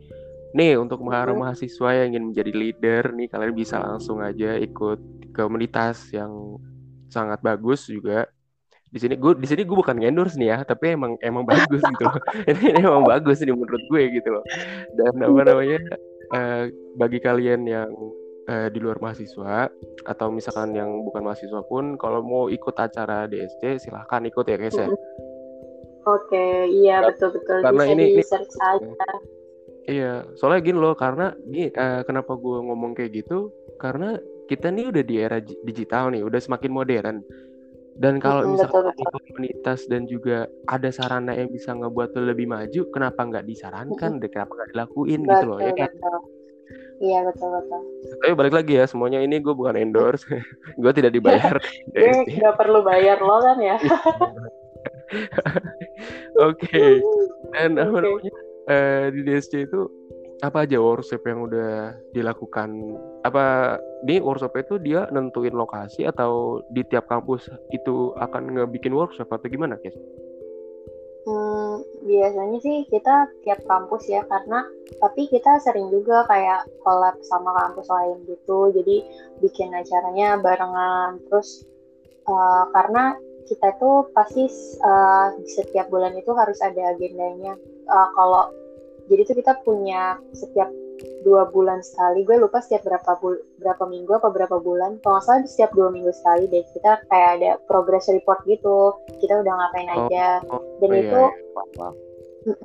nih 0.56 0.80
untuk 0.80 1.04
para 1.04 1.36
mahasiswa 1.36 1.88
yang 1.92 2.16
ingin 2.16 2.24
menjadi 2.32 2.52
leader 2.56 3.02
nih 3.12 3.28
kalian 3.28 3.52
bisa 3.52 3.76
langsung 3.76 4.24
aja 4.24 4.56
ikut 4.56 5.28
komunitas 5.36 6.08
yang 6.16 6.56
sangat 7.12 7.44
bagus 7.44 7.84
juga. 7.84 8.24
Di 8.88 8.96
sini 9.02 9.20
gue 9.20 9.36
di 9.36 9.44
sini 9.44 9.68
gue 9.68 9.76
bukan 9.76 10.00
endorse 10.00 10.40
nih 10.40 10.56
ya, 10.56 10.58
tapi 10.64 10.96
emang 10.96 11.20
emang 11.20 11.44
bagus 11.44 11.84
gitu 11.84 12.02
loh. 12.08 12.16
ini, 12.48 12.64
ini 12.72 12.80
emang 12.80 13.04
bagus 13.04 13.44
nih 13.44 13.52
menurut 13.52 13.84
gue 13.92 14.02
gitu 14.16 14.28
loh. 14.32 14.44
Dan 14.96 15.20
apa 15.20 15.42
namanya? 15.44 15.80
Uh, 16.26 16.66
bagi 16.98 17.22
kalian 17.22 17.70
yang 17.70 17.86
uh, 18.50 18.66
di 18.66 18.82
luar 18.82 18.98
mahasiswa 18.98 19.70
atau 20.06 20.26
misalkan 20.34 20.74
yang 20.74 20.90
bukan 21.06 21.22
mahasiswa 21.22 21.62
pun 21.70 21.94
kalau 21.94 22.18
mau 22.22 22.50
ikut 22.50 22.74
acara 22.74 23.30
DSC 23.30 23.78
silahkan 23.78 24.26
ikut 24.26 24.42
ya 24.42 24.56
guys 24.58 24.74
ya. 24.74 24.90
Oke, 26.06 26.70
iya 26.70 27.02
betul-betul 27.02 27.66
karena 27.66 27.82
bisa 27.82 27.92
ini, 27.94 28.04
di 28.14 28.22
search 28.22 28.54
ini, 28.54 28.62
aja. 28.62 29.10
Iya, 29.86 30.26
soalnya 30.34 30.60
gini 30.66 30.78
loh 30.82 30.98
karena 30.98 31.30
gini, 31.46 31.70
uh, 31.70 32.02
kenapa 32.02 32.34
gue 32.34 32.58
ngomong 32.58 32.98
kayak 32.98 33.22
gitu? 33.22 33.54
Karena 33.78 34.18
kita 34.50 34.74
nih 34.74 34.90
udah 34.90 35.04
di 35.06 35.14
era 35.14 35.38
digital 35.42 36.10
nih, 36.10 36.26
udah 36.26 36.40
semakin 36.42 36.70
modern. 36.74 37.16
Dan 37.96 38.20
kalau 38.20 38.52
misalkan 38.52 38.92
betul, 38.92 39.08
betul. 39.08 39.20
komunitas 39.32 39.80
dan 39.88 40.04
juga 40.04 40.44
ada 40.68 40.92
sarana 40.92 41.32
yang 41.32 41.48
bisa 41.48 41.72
ngebuat 41.72 42.12
lo 42.12 42.28
lebih 42.28 42.44
maju, 42.50 42.80
kenapa 42.92 43.24
nggak 43.24 43.46
disarankan? 43.48 44.20
Hmm. 44.20 44.28
Kenapa 44.28 44.52
nggak 44.52 44.70
dilakuin 44.76 45.20
betul, 45.24 45.32
gitu 45.32 45.46
loh 45.48 45.58
ya 45.62 45.72
kan? 45.72 45.90
Betul. 45.94 46.20
Iya 46.96 47.18
betul 47.28 47.48
betul. 47.52 47.80
Tapi 48.24 48.32
balik 48.34 48.54
lagi 48.56 48.72
ya 48.80 48.84
semuanya 48.88 49.20
ini 49.20 49.36
gue 49.40 49.54
bukan 49.54 49.76
endorse, 49.76 50.26
gue 50.82 50.92
tidak 50.92 51.12
dibayar. 51.14 51.56
gue 51.94 52.24
nggak 52.26 52.56
perlu 52.58 52.82
bayar 52.82 53.22
lo 53.22 53.38
kan 53.40 53.58
ya. 53.62 53.76
Oke. 56.42 56.66
okay. 56.66 56.90
Dan 57.54 57.78
okay. 57.78 57.84
apa 57.86 57.98
namanya 58.02 58.32
uh, 58.68 59.06
di 59.10 59.20
DSC 59.22 59.66
itu 59.66 59.88
apa 60.44 60.68
aja 60.68 60.76
workshop 60.76 61.24
yang 61.24 61.48
udah 61.48 61.96
dilakukan? 62.12 62.68
Apa 63.24 63.78
di 64.04 64.20
workshop 64.20 64.52
itu 64.60 64.76
dia 64.82 65.08
nentuin 65.08 65.56
lokasi 65.56 66.04
atau 66.04 66.60
di 66.68 66.84
tiap 66.84 67.08
kampus 67.08 67.48
itu 67.72 68.12
akan 68.20 68.52
ngebikin 68.60 68.92
workshop 68.92 69.32
atau 69.32 69.48
gimana, 69.48 69.80
guys? 69.80 69.96
Hmm, 71.26 71.82
biasanya 72.06 72.58
sih 72.62 72.86
kita 72.86 73.26
tiap 73.42 73.58
kampus 73.66 74.06
ya 74.06 74.22
karena 74.30 74.62
tapi 75.02 75.26
kita 75.26 75.58
sering 75.58 75.90
juga 75.90 76.22
kayak 76.30 76.70
collab 76.86 77.18
sama 77.26 77.50
kampus 77.50 77.90
lain 77.90 78.22
gitu 78.30 78.70
jadi 78.70 79.02
bikin 79.42 79.74
acaranya 79.74 80.38
barengan 80.38 81.18
terus 81.26 81.66
uh, 82.30 82.70
karena 82.70 83.18
kita 83.50 83.74
tuh 83.82 84.06
pasti 84.14 84.46
uh, 84.86 85.34
setiap 85.50 85.90
bulan 85.90 86.14
itu 86.14 86.30
harus 86.30 86.62
ada 86.62 86.94
agendanya 86.94 87.58
uh, 87.90 88.08
kalau 88.14 88.50
jadi 89.06 89.22
tuh 89.22 89.36
kita 89.38 89.52
punya 89.62 90.18
setiap 90.34 90.70
dua 91.26 91.50
bulan 91.50 91.84
sekali 91.84 92.24
gue 92.24 92.40
lupa 92.40 92.62
setiap 92.62 92.86
berapa 92.86 93.20
bul 93.20 93.36
berapa 93.60 93.84
minggu 93.84 94.16
apa 94.16 94.28
berapa 94.32 94.56
bulan. 94.62 94.96
Kalau 95.02 95.18
nggak 95.18 95.24
salah 95.26 95.44
setiap 95.44 95.70
dua 95.76 95.92
minggu 95.92 96.10
sekali 96.14 96.48
deh 96.48 96.64
kita 96.72 97.02
kayak 97.10 97.30
ada 97.40 97.50
progress 97.68 98.08
report 98.08 98.40
gitu. 98.48 98.96
Kita 99.20 99.42
udah 99.44 99.52
ngapain 99.52 99.88
oh, 99.92 99.96
aja. 100.06 100.28
oh, 100.48 100.62
dan 100.80 100.90
oh, 100.90 100.96
itu 100.96 101.20
iya, 101.20 101.28
iya. 102.46 102.58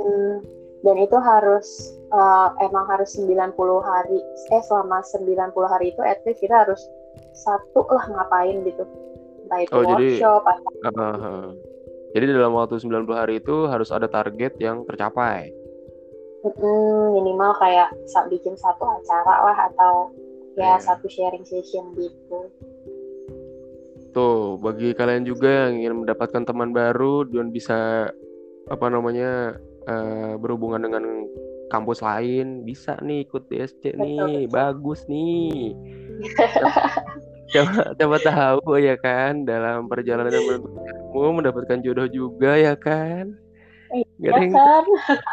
dan 0.81 0.95
itu 0.97 1.17
harus 1.17 1.67
uh, 2.13 2.53
emang 2.61 2.85
harus 2.89 3.13
90 3.17 3.53
hari. 3.81 4.19
Eh 4.53 4.61
selama 4.65 5.03
90 5.05 5.53
hari 5.67 5.85
itu 5.93 6.01
at 6.05 6.21
least 6.25 6.41
kita 6.41 6.65
harus 6.65 6.81
satu 7.35 7.85
lah 7.89 8.05
ngapain 8.09 8.63
gitu. 8.63 8.85
Entah 9.45 9.59
itu 9.61 9.73
oh, 9.75 9.83
workshop 9.83 10.41
jadi, 10.47 10.87
atau 10.87 11.01
uh, 11.01 11.17
uh, 11.17 11.45
jadi 12.11 12.35
dalam 12.35 12.55
waktu 12.55 12.79
90 12.79 13.07
hari 13.11 13.39
itu 13.39 13.67
harus 13.67 13.89
ada 13.91 14.07
target 14.07 14.55
yang 14.59 14.83
tercapai 14.87 15.51
Mm, 16.41 17.21
minimal 17.21 17.53
kayak 17.61 17.93
bikin 18.33 18.57
satu 18.57 18.81
acara 18.81 19.35
lah 19.45 19.57
atau 19.69 20.09
ya 20.57 20.73
yeah. 20.73 20.77
satu 20.81 21.05
sharing 21.05 21.45
session 21.45 21.93
gitu. 21.93 22.49
Tuh, 24.11 24.57
bagi 24.57 24.91
kalian 24.97 25.23
juga 25.23 25.69
yang 25.69 25.85
ingin 25.85 26.03
mendapatkan 26.03 26.43
teman 26.43 26.73
baru 26.73 27.29
dan 27.29 27.53
bisa 27.53 28.09
apa 28.67 28.85
namanya 28.89 29.55
uh, 29.85 30.33
berhubungan 30.41 30.81
dengan 30.81 31.29
kampus 31.69 32.03
lain, 32.03 32.67
bisa 32.67 32.99
nih 32.99 33.23
ikut 33.23 33.47
DSC 33.47 33.95
betul, 33.95 34.03
nih, 34.03 34.49
betul. 34.49 34.51
bagus 34.51 34.99
nih. 35.07 35.77
coba, 37.51 37.93
coba 37.99 38.17
tahu 38.23 38.79
ya 38.79 38.95
kan 38.99 39.43
dalam 39.43 39.91
perjalanan 39.91 40.63
mau 41.11 41.31
mendapatkan 41.35 41.83
jodoh 41.83 42.07
juga 42.07 42.55
ya 42.55 42.73
kan. 42.79 43.35
Gak 44.23 44.31
ada 44.31 44.39
yang 44.39 44.53
kan? 44.55 44.85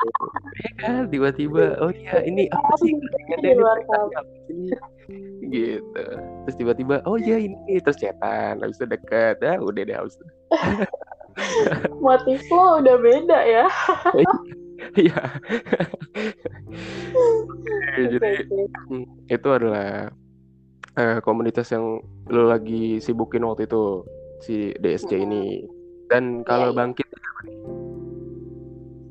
ya 0.67 0.71
kan? 0.83 1.03
Tiba-tiba 1.15 1.79
oh 1.79 1.95
iya 1.95 2.27
ini 2.27 2.51
apa 2.51 2.75
sih? 2.83 2.93
Di 3.39 3.55
luar 3.55 3.79
gitu. 5.49 6.05
Terus 6.45 6.57
tiba-tiba 6.59 7.01
oh 7.07 7.17
iya 7.17 7.39
ini 7.39 7.79
terus 7.81 7.97
cetan 7.97 8.61
habis 8.61 8.77
itu 8.83 8.87
deket 8.91 9.41
ah 9.47 9.57
udah 9.63 9.83
deh 9.87 9.97
habis 9.97 10.19
itu. 10.19 10.27
Motif 12.05 12.43
lo 12.51 12.83
udah 12.83 12.97
beda 12.99 13.39
ya. 13.47 13.67
Iya. 14.95 15.21
Jadi 17.99 18.47
hmm, 18.89 19.05
itu 19.27 19.49
adalah 19.51 20.15
uh, 20.99 21.19
komunitas 21.23 21.71
yang 21.71 22.03
lo 22.29 22.43
lagi 22.51 22.99
sibukin 22.99 23.47
waktu 23.47 23.71
itu 23.71 24.03
si 24.43 24.75
DSC 24.83 25.15
ini. 25.15 25.63
Dan 26.11 26.43
kalau 26.43 26.75
yeah, 26.75 26.75
iya. 26.75 26.79
bangkit 26.83 27.07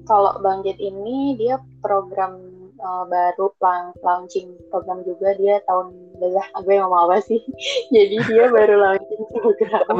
kalau 0.07 0.39
Bangkit 0.39 0.79
ini 0.79 1.35
dia 1.35 1.59
program 1.83 2.39
uh, 2.79 3.03
baru 3.11 3.51
lang 3.59 3.91
launching 4.01 4.55
program 4.71 5.03
juga. 5.03 5.35
Dia 5.35 5.59
tahun 5.67 5.91
belah 6.17 6.47
gue 6.63 6.75
ngomong 6.79 7.11
apa 7.11 7.19
sih? 7.21 7.43
Jadi 7.95 8.15
dia 8.31 8.47
baru 8.47 8.79
launching 8.79 9.23
program. 9.35 9.83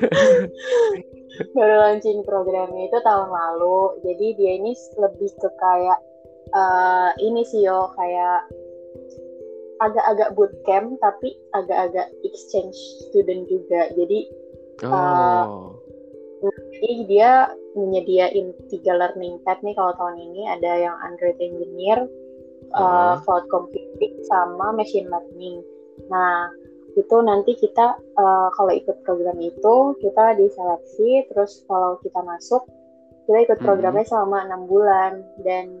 Baru 1.56 1.74
launching 1.76 2.20
programnya 2.24 2.88
itu 2.88 2.98
tahun 3.04 3.28
lalu. 3.28 4.00
Jadi 4.04 4.26
dia 4.36 4.52
ini 4.60 4.72
lebih 4.96 5.30
ke 5.40 5.48
kayak 5.60 6.00
uh, 6.56 7.12
ini 7.20 7.44
sih 7.44 7.64
yo 7.64 7.92
kayak 7.96 8.48
agak-agak 9.80 10.36
bootcamp 10.36 11.00
tapi 11.00 11.34
agak-agak 11.56 12.12
exchange 12.22 12.76
student 13.08 13.48
juga 13.48 13.88
jadi 13.96 14.28
uh, 14.84 15.44
oh 15.48 15.80
jadi 16.40 16.90
dia 17.04 17.30
menyediain 17.76 18.56
tiga 18.72 18.96
learning 18.96 19.36
path 19.44 19.60
nih 19.60 19.76
kalau 19.76 19.92
tahun 20.00 20.16
ini 20.18 20.48
ada 20.48 20.72
yang 20.88 20.96
Android 21.04 21.36
Engineer, 21.36 22.08
uh, 22.72 22.80
uh, 22.80 23.14
Cloud 23.22 23.46
Computing, 23.52 24.24
sama 24.26 24.72
Machine 24.72 25.06
Learning. 25.12 25.60
Nah 26.08 26.48
itu 26.96 27.16
nanti 27.22 27.54
kita 27.54 27.94
uh, 28.18 28.48
kalau 28.56 28.72
ikut 28.72 29.04
program 29.04 29.38
itu 29.38 29.94
kita 30.00 30.34
diseleksi, 30.40 31.28
terus 31.30 31.62
kalau 31.68 32.00
kita 32.00 32.18
masuk 32.24 32.64
kita 33.28 33.46
ikut 33.46 33.58
mm-hmm. 33.60 33.68
programnya 33.68 34.02
hmm. 34.02 34.10
selama 34.10 34.38
enam 34.48 34.62
bulan 34.66 35.22
dan 35.46 35.78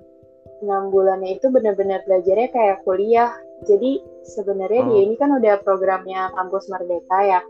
enam 0.60 0.92
bulannya 0.92 1.40
itu 1.40 1.48
benar-benar 1.48 2.04
belajarnya 2.04 2.48
kayak 2.52 2.84
kuliah. 2.84 3.32
Jadi 3.64 4.00
sebenarnya 4.24 4.82
oh. 4.84 4.88
dia 4.92 5.00
ini 5.04 5.14
kan 5.20 5.32
udah 5.36 5.60
programnya 5.64 6.32
kampus 6.36 6.68
Merdeka 6.72 7.18
ya. 7.24 7.40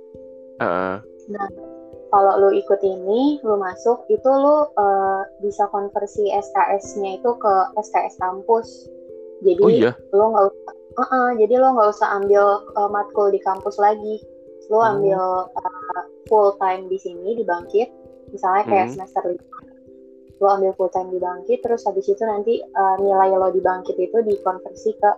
Uh. 0.58 0.98
Nah 1.30 1.48
kalau 2.10 2.42
lu 2.42 2.50
ikut 2.58 2.82
ini, 2.82 3.38
lu 3.46 3.54
masuk, 3.54 4.02
itu 4.10 4.26
lu 4.26 4.66
uh, 4.74 5.22
bisa 5.38 5.70
konversi 5.70 6.26
SKS-nya 6.34 7.22
itu 7.22 7.30
ke 7.38 7.54
SKS 7.78 8.18
kampus. 8.18 8.90
Jadi 9.46 9.62
oh, 9.62 9.70
iya? 9.70 9.92
lu 10.10 10.34
nggak 10.34 10.50
usah, 10.50 10.74
uh 10.74 11.02
-uh, 11.06 11.28
jadi 11.38 11.54
lu 11.62 11.66
nggak 11.78 11.90
usah 11.94 12.08
ambil 12.20 12.66
uh, 12.74 12.90
matkul 12.90 13.30
di 13.30 13.38
kampus 13.40 13.78
lagi. 13.78 14.18
Lu 14.68 14.82
hmm. 14.82 14.90
ambil 14.98 15.22
uh, 15.54 16.02
full 16.26 16.58
time 16.58 16.90
di 16.90 16.98
sini 16.98 17.38
di 17.38 17.46
Bangkit, 17.46 17.88
misalnya 18.34 18.66
kayak 18.66 18.86
hmm. 18.90 18.94
semester 18.98 19.22
lima. 19.30 19.69
Lu 20.40 20.46
ambil 20.48 20.72
full 20.74 20.88
time 20.88 21.12
di 21.12 21.20
Bangkit, 21.20 21.60
terus 21.60 21.84
habis 21.84 22.08
itu 22.08 22.22
nanti 22.24 22.58
uh, 22.58 22.96
nilai 22.96 23.36
lo 23.36 23.52
di 23.52 23.60
Bangkit 23.60 23.96
itu 24.00 24.24
dikonversi 24.24 24.90
ke 24.96 25.10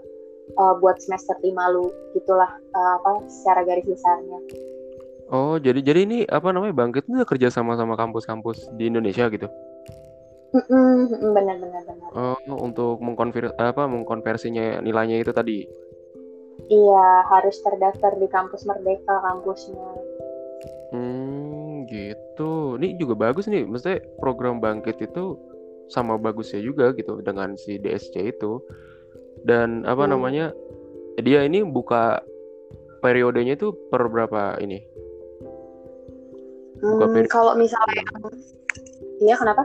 uh, 0.59 0.75
buat 0.83 0.99
semester 0.99 1.39
lima 1.47 1.71
lu, 1.71 1.89
gitulah 2.19 2.51
uh, 2.75 2.93
apa 2.99 3.23
secara 3.31 3.63
garis 3.63 3.87
besarnya. 3.87 4.39
Oh, 5.33 5.57
jadi 5.57 5.81
jadi 5.81 6.01
ini 6.05 6.19
apa 6.27 6.53
namanya 6.53 6.75
Bangkit 6.77 7.09
itu 7.09 7.23
kerja 7.25 7.49
sama 7.49 7.79
sama 7.79 7.97
kampus-kampus 7.97 8.69
di 8.77 8.91
Indonesia 8.91 9.31
gitu? 9.33 9.49
benar 10.53 11.57
benar 11.57 11.83
benar. 11.89 12.09
Oh, 12.13 12.37
untuk 12.61 13.01
mengkonver 13.01 13.57
apa 13.57 13.89
mengkonversinya 13.89 14.85
nilainya 14.85 15.25
itu 15.25 15.33
tadi? 15.33 15.65
Iya, 16.69 17.07
harus 17.33 17.57
terdaftar 17.65 18.21
di 18.21 18.29
kampus 18.29 18.69
Merdeka 18.69 19.17
kampusnya. 19.25 19.89
Hmm, 20.93 21.42
gitu. 21.93 22.81
Ini 22.81 22.97
juga 22.97 23.29
bagus 23.29 23.47
nih, 23.53 23.69
maksudnya 23.69 24.01
program 24.17 24.59
Bangkit 24.65 24.97
itu 25.05 25.37
sama 25.93 26.17
bagusnya 26.17 26.65
juga 26.65 26.97
gitu 26.97 27.21
dengan 27.21 27.53
si 27.61 27.77
DSC 27.77 28.33
itu. 28.33 28.65
Dan 29.45 29.85
apa 29.85 30.09
hmm. 30.09 30.13
namanya? 30.17 30.47
Dia 31.21 31.45
ini 31.45 31.61
buka 31.61 32.25
periodenya 33.05 33.61
itu 33.61 33.77
per 33.93 34.09
berapa 34.09 34.57
ini? 34.65 34.81
buka 36.83 37.07
hmm, 37.07 37.31
kalau 37.31 37.55
misalnya 37.55 38.03
iya 39.23 39.39
kenapa 39.39 39.63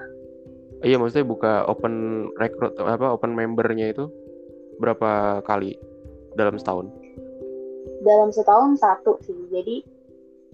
iya 0.86 1.02
maksudnya 1.02 1.26
buka 1.26 1.66
open 1.66 2.28
rekrut 2.38 2.78
apa 2.78 3.18
open 3.18 3.34
membernya 3.34 3.90
itu 3.90 4.06
berapa 4.78 5.42
kali 5.42 5.74
dalam 6.38 6.62
setahun 6.62 6.94
dalam 8.06 8.30
setahun 8.30 8.78
satu 8.78 9.18
sih 9.26 9.34
jadi 9.50 9.82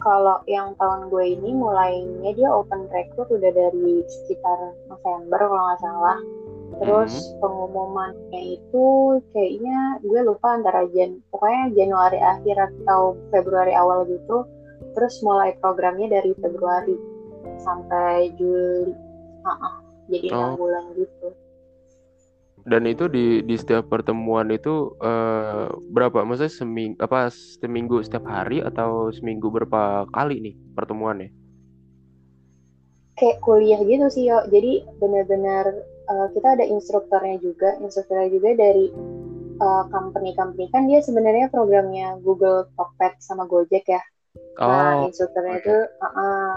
kalau 0.03 0.43
yang 0.45 0.75
tahun 0.75 1.07
gue 1.07 1.25
ini 1.39 1.55
mulainya 1.55 2.31
dia 2.36 2.50
open 2.51 2.91
rekrut 2.91 3.31
udah 3.31 3.51
dari 3.55 4.03
sekitar 4.05 4.75
November 4.91 5.39
kalau 5.48 5.63
nggak 5.72 5.81
salah 5.81 6.19
terus 6.83 7.13
hmm. 7.13 7.39
pengumumannya 7.39 8.41
itu 8.60 8.86
kayaknya 9.31 10.03
gue 10.03 10.19
lupa 10.27 10.60
antara 10.60 10.83
Jan 10.91 11.24
pokoknya 11.31 11.63
Januari 11.74 12.19
akhir 12.19 12.55
atau 12.60 13.15
Februari 13.31 13.72
awal 13.74 14.03
gitu 14.10 14.43
terus 14.93 15.24
mulai 15.24 15.55
programnya 15.63 16.19
dari 16.19 16.36
Februari 16.38 16.98
sampai 17.63 18.36
Juli 18.36 18.91
uh 19.45 19.50
-uh, 19.50 19.75
jadi 20.12 20.27
enam 20.36 20.53
oh. 20.53 20.67
bulan 20.67 20.83
gitu 21.00 21.27
dan 22.63 22.88
itu 22.88 23.12
di 23.12 23.43
di 23.43 23.55
setiap 23.60 23.91
pertemuan 23.91 24.48
itu 24.48 24.96
uh, 25.03 25.67
berapa? 25.91 26.24
Maksudnya 26.24 26.53
seminggu 26.53 26.96
apa 27.03 27.27
seminggu 27.29 28.00
setiap 28.00 28.24
hari 28.24 28.63
atau 28.63 29.12
seminggu 29.12 29.51
berapa 29.51 30.08
kali 30.15 30.39
nih 30.39 30.55
pertemuannya? 30.72 31.29
Kayak 33.20 33.43
kuliah 33.43 33.84
gitu 33.84 34.08
sih 34.08 34.32
yo. 34.32 34.48
Jadi 34.48 34.79
benar-benar 34.96 35.75
uh, 36.08 36.27
kita 36.32 36.55
ada 36.55 36.65
instrukturnya 36.65 37.36
juga 37.43 37.75
instrukturnya 37.84 38.32
juga 38.32 38.50
dari 38.55 38.88
uh, 39.60 39.84
company-company. 39.91 40.72
Kan 40.72 40.88
dia 40.88 41.03
sebenarnya 41.03 41.51
programnya 41.51 42.15
Google 42.24 42.72
Talkback 42.79 43.20
sama 43.20 43.43
Gojek 43.43 43.86
ya. 43.91 44.01
Nah, 44.58 44.65
oh, 44.65 44.72
nah, 44.72 44.96
instrukturnya 45.12 45.60
okay. 45.60 45.67
itu, 45.67 45.77
uh, 46.00 46.05
uh, 46.08 46.53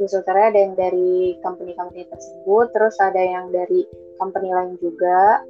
instrukturnya 0.00 0.46
ada 0.50 0.58
yang 0.58 0.74
dari 0.74 1.38
company-company 1.44 2.08
tersebut, 2.10 2.66
terus 2.74 2.96
ada 2.98 3.22
yang 3.22 3.52
dari 3.54 3.86
company 4.22 4.54
lain 4.54 4.78
juga. 4.78 5.42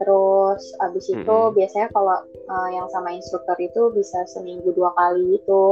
Terus 0.00 0.62
abis 0.80 1.12
itu 1.12 1.24
-hmm. 1.24 1.52
biasanya 1.52 1.88
kalau 1.92 2.16
uh, 2.48 2.68
yang 2.72 2.88
sama 2.88 3.12
instruktur 3.12 3.56
itu 3.60 3.92
bisa 3.92 4.24
seminggu 4.32 4.72
dua 4.72 4.92
kali 4.96 5.36
itu. 5.36 5.64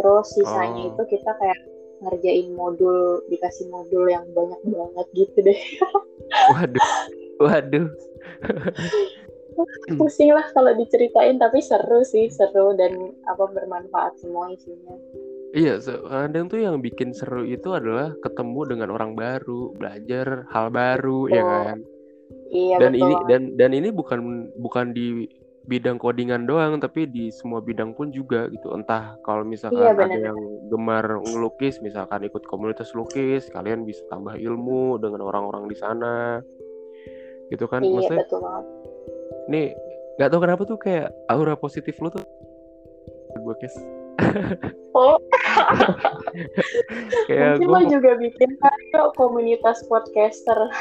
Terus 0.00 0.26
sisanya 0.32 0.88
oh. 0.88 0.90
itu 0.96 1.02
kita 1.12 1.30
kayak 1.36 1.60
ngerjain 1.98 2.54
modul, 2.54 3.20
dikasih 3.28 3.66
modul 3.68 4.08
yang 4.08 4.24
banyak 4.32 4.60
banget 4.64 5.06
gitu 5.12 5.38
deh. 5.44 5.60
waduh, 6.56 6.88
waduh. 7.40 7.88
Pusing 9.98 10.30
lah 10.30 10.46
kalau 10.54 10.70
diceritain 10.78 11.34
tapi 11.34 11.58
seru 11.58 12.06
sih 12.06 12.30
seru 12.30 12.78
dan 12.78 12.94
apa 13.26 13.50
bermanfaat 13.50 14.14
semua 14.22 14.54
isinya 14.54 14.94
Iya, 15.48 15.80
kadang 15.80 16.52
tuh 16.52 16.60
yang 16.60 16.76
bikin 16.84 17.16
seru 17.16 17.40
itu 17.40 17.72
adalah 17.72 18.12
ketemu 18.20 18.60
dengan 18.68 18.88
orang 18.92 19.16
baru, 19.16 19.72
belajar 19.72 20.44
hal 20.52 20.68
baru, 20.68 21.24
ya 21.32 21.32
oh. 21.32 21.36
ya 21.40 21.44
kan? 21.72 21.78
Iya 22.48 22.76
dan 22.80 22.92
betul. 22.96 23.04
ini 23.04 23.14
dan 23.28 23.42
dan 23.60 23.70
ini 23.76 23.88
bukan 23.92 24.20
bukan 24.60 24.92
di 24.96 25.28
bidang 25.68 26.00
codingan 26.00 26.48
doang 26.48 26.80
tapi 26.80 27.04
di 27.04 27.28
semua 27.28 27.60
bidang 27.60 27.92
pun 27.92 28.08
juga 28.08 28.48
gitu 28.48 28.72
entah 28.72 29.20
kalau 29.20 29.44
misalkan 29.44 29.84
Iya, 29.84 29.92
ada 29.92 30.32
yang 30.32 30.40
gemar 30.72 31.20
ngelukis 31.28 31.76
misalkan 31.84 32.24
ikut 32.24 32.40
komunitas 32.48 32.96
lukis 32.96 33.52
kalian 33.52 33.84
bisa 33.84 34.00
tambah 34.08 34.32
ilmu 34.32 34.96
dengan 34.96 35.28
orang-orang 35.28 35.68
di 35.68 35.76
sana 35.76 36.40
gitu 37.52 37.68
kan 37.68 37.84
Iya 37.84 37.92
maksudnya 38.00 38.24
betul 38.24 38.40
banget. 38.40 38.64
nih 39.52 39.66
nggak 40.16 40.28
tahu 40.32 40.40
kenapa 40.40 40.62
tuh 40.64 40.78
kayak 40.80 41.08
aura 41.28 41.52
positif 41.52 42.00
lu 42.00 42.08
tuh 42.08 42.24
gue 43.36 43.56
kes 43.60 43.76
Oh, 44.96 45.18
kayak 47.30 47.60
mungkin 47.60 47.68
gue 47.70 47.70
lo 47.70 47.80
juga 47.86 48.12
bikin 48.18 48.50
yuk 48.94 49.14
komunitas 49.14 49.78
podcaster. 49.86 50.58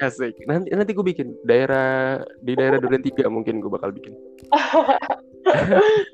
asik 0.00 0.32
nanti 0.48 0.72
nanti 0.72 0.96
gue 0.96 1.04
bikin 1.04 1.36
daerah 1.44 2.24
di 2.40 2.56
daerah 2.56 2.80
Duren 2.80 3.04
Tiga 3.04 3.28
mungkin 3.28 3.60
gue 3.60 3.68
bakal 3.68 3.92
bikin 3.92 4.16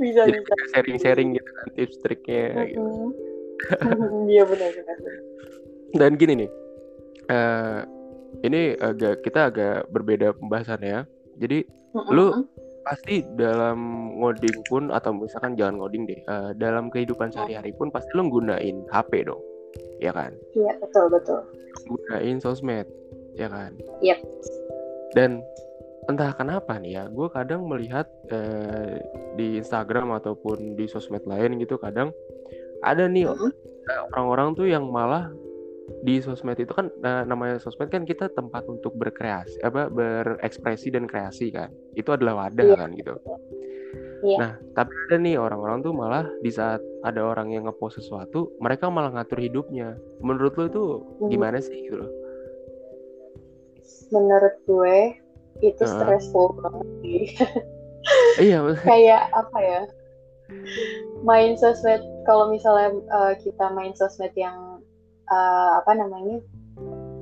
bisa 0.03 0.27
jadi 0.27 0.43
bisa. 0.43 0.55
sharing-sharing 0.75 1.39
gitu 1.39 1.47
kan 1.47 1.67
tips 1.79 1.97
triknya 2.03 2.75
gitu. 2.75 3.15
Iya 4.27 4.43
benar 4.51 4.71
benar. 4.75 4.97
dan 5.95 6.11
gini 6.19 6.33
nih 6.45 6.51
eh 7.31 7.81
ini 8.45 8.75
agak 8.83 9.23
kita 9.23 9.47
agak 9.49 9.87
berbeda 9.95 10.35
pembahasan 10.37 10.83
ya 10.83 11.07
jadi 11.39 11.63
Lu- 12.11 12.35
Mm-mm. 12.35 12.45
Pasti 12.89 13.21
dalam 13.37 13.79
ngoding 14.17 14.65
pun 14.65 14.89
atau 14.89 15.13
misalkan 15.13 15.53
jangan 15.55 15.77
ngoding 15.79 16.09
deh 16.09 16.21
eh, 16.21 16.51
dalam 16.57 16.89
kehidupan 16.89 17.29
sehari-hari 17.29 17.71
pun 17.77 17.93
pasti 17.93 18.09
lo 18.17 18.25
gunain 18.27 18.83
HP 18.89 19.29
dong 19.29 19.41
ya 20.01 20.11
kan 20.11 20.33
Iya 20.57 20.73
betul 20.81 21.13
betul. 21.13 21.41
gunain 21.87 22.41
sosmed 22.41 22.89
ya 23.37 23.47
kan 23.47 23.77
Yep. 24.01 24.19
dan 25.13 25.45
entah 26.09 26.33
kenapa 26.33 26.81
nih 26.81 26.97
ya 26.97 27.05
gue 27.07 27.29
kadang 27.29 27.69
melihat 27.69 28.09
eh, 28.33 28.97
di 29.37 29.61
Instagram 29.61 30.17
ataupun 30.17 30.75
di 30.75 30.89
sosmed 30.89 31.23
lain 31.29 31.61
gitu 31.61 31.77
kadang 31.77 32.09
ada 32.81 33.05
nih 33.05 33.29
Mm-mm. 33.29 33.53
eh, 33.85 34.01
orang-orang 34.11 34.57
tuh 34.57 34.65
yang 34.65 34.89
malah 34.89 35.29
di 36.03 36.21
sosmed 36.21 36.57
itu 36.57 36.71
kan 36.71 36.89
eh, 36.91 37.23
namanya 37.27 37.59
sosmed 37.59 37.89
kan 37.89 38.05
kita 38.05 38.29
tempat 38.33 38.65
untuk 38.69 38.95
berkreasi 38.95 39.59
apa 39.63 39.89
berekspresi 39.89 40.93
dan 40.93 41.09
kreasi 41.09 41.51
kan 41.51 41.69
itu 41.95 42.09
adalah 42.13 42.47
wadah 42.47 42.65
Iya. 42.65 42.77
kan 42.77 42.91
gitu 42.95 43.13
Iya. 44.19 44.37
nah 44.39 44.53
tapi 44.75 44.91
ada 45.09 45.17
nih 45.19 45.39
orang-orang 45.39 45.79
tuh 45.81 45.95
malah 45.95 46.27
di 46.43 46.51
saat 46.51 46.83
ada 47.07 47.23
orang 47.23 47.55
yang 47.55 47.71
ngepost 47.71 48.03
sesuatu 48.03 48.51
mereka 48.59 48.91
malah 48.91 49.15
ngatur 49.15 49.39
hidupnya 49.39 49.95
menurut 50.21 50.55
lo 50.59 50.65
itu 50.67 50.85
Mhm. 51.23 51.29
gimana 51.31 51.59
sih 51.63 51.77
gitu 51.87 52.03
loh 52.03 52.11
Menurut 54.09 54.57
gue 54.65 55.21
itu 55.61 55.85
Heeh. 55.85 55.93
stressful 55.93 56.57
banget 56.65 56.89
sih. 57.05 57.23
iya 58.49 58.65
Kayak 58.81 59.29
apa 59.37 59.59
ya? 59.61 59.81
Main 61.21 61.61
sosmed 61.61 62.01
kalau 62.25 62.49
misalnya 62.49 62.95
uh, 63.13 63.35
kita 63.37 63.69
main 63.77 63.93
sosmed 63.93 64.33
yang 64.33 64.57
uh, 65.29 65.71
apa 65.81 65.93
namanya? 65.95 66.41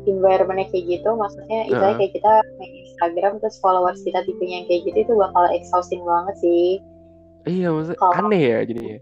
environmentnya 0.07 0.71
kayak 0.71 0.85
gitu. 0.87 1.11
Maksudnya 1.19 1.67
Heeh. 1.67 1.75
misalnya 1.75 1.97
kayak 1.99 2.13
kita 2.15 2.33
main 2.63 2.73
Instagram 2.87 3.33
terus 3.43 3.59
followers 3.59 4.01
kita 4.07 4.23
tipenya 4.23 4.63
yang 4.63 4.67
kayak 4.71 4.83
gitu 4.87 4.99
itu 5.03 5.13
bakal 5.19 5.45
exhausting 5.51 6.03
banget 6.07 6.35
sih. 6.41 6.79
Iya 7.47 7.75
maksudnya 7.75 7.99
Kalau- 7.99 8.17
aneh 8.23 8.43
ya 8.43 8.59
jadinya. 8.63 8.99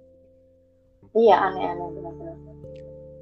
Iya 1.15 1.37
aneh-aneh 1.39 1.89
benar-benar 1.95 2.37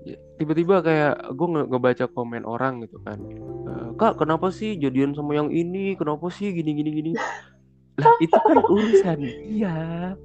Ya, 0.02 0.18
tiba-tiba 0.34 0.82
kayak 0.82 1.14
gue 1.38 1.46
nge 1.46 1.62
ngebaca 1.70 2.04
komen 2.10 2.42
orang 2.42 2.82
gitu 2.82 2.98
kan. 3.06 3.22
"Eh, 3.22 3.88
kak 3.94 4.18
kenapa 4.18 4.50
sih 4.50 4.74
jadian 4.74 5.14
sama 5.14 5.38
yang 5.38 5.46
ini? 5.54 5.94
Kenapa 5.94 6.26
sih 6.26 6.50
gini 6.50 6.74
gini 6.74 6.90
gini? 6.90 7.12
Lah 8.02 8.14
itu 8.18 8.34
kan 8.34 8.58
urusan 8.66 9.18
dia 9.22 10.16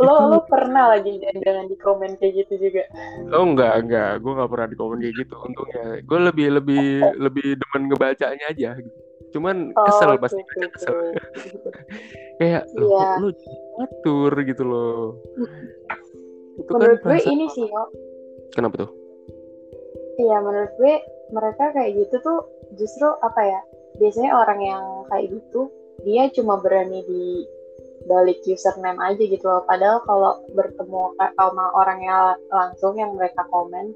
lo 0.00 0.08
Itu- 0.10 0.26
lo 0.26 0.38
pernah 0.44 0.84
lagi 0.90 1.12
jangan 1.36 1.66
di 1.66 1.76
komen 1.76 2.10
kayak 2.16 2.32
gitu 2.40 2.54
juga? 2.58 2.82
Oh 3.30 3.44
enggak 3.44 3.74
enggak. 3.78 4.12
Gue 4.18 4.32
nggak 4.32 4.50
pernah 4.50 4.66
di 4.66 4.76
komen 4.76 4.98
kayak 4.98 5.14
gitu 5.18 5.34
untungnya. 5.38 5.84
Gue 6.00 6.18
lebih 6.22 6.46
lebih 6.56 6.84
lebih 7.16 7.46
demen 7.54 7.82
ngebacanya 7.86 8.46
aja. 8.48 8.70
Cuman 9.30 9.70
kesel 9.70 10.10
Oh, 10.10 10.18
pasti 10.18 10.40
oke, 10.40 10.66
kesel 10.72 10.90
oke. 10.90 11.20
kayak 12.40 12.62
lo 12.72 12.86
Iya. 12.88 13.04
kok 13.06 13.18
lu 13.18 13.28
ngatur? 13.76 14.32
gitu 14.42 14.62
loh. 14.64 15.04
Itu 16.56 16.66
kan 16.66 16.78
menurut 16.78 16.98
gue 16.98 17.06
perasaan- 17.06 17.32
ini 17.32 17.46
sih 17.48 17.64
yo 17.64 17.82
kenapa 18.50 18.74
tuh? 18.80 18.90
Iya 20.18 20.36
menurut 20.40 20.72
gue 20.74 20.94
mereka 21.30 21.64
kayak 21.70 21.90
gitu 21.94 22.16
tuh 22.20 22.38
justru 22.74 23.06
apa 23.20 23.40
ya? 23.40 23.60
Biasanya 23.96 24.32
orang 24.34 24.60
yang 24.60 24.82
kayak 25.06 25.28
gitu 25.30 25.68
dia 26.00 26.26
cuma 26.30 26.56
berani 26.56 27.04
di 27.04 27.44
balik 28.04 28.40
username 28.44 28.96
aja 28.98 29.20
gitu 29.20 29.44
loh 29.44 29.64
padahal 29.64 30.00
kalau 30.04 30.32
bertemu 30.52 31.02
sama 31.36 31.64
orangnya 31.74 32.16
langsung 32.48 32.96
yang 32.96 33.12
mereka 33.12 33.44
komen 33.48 33.92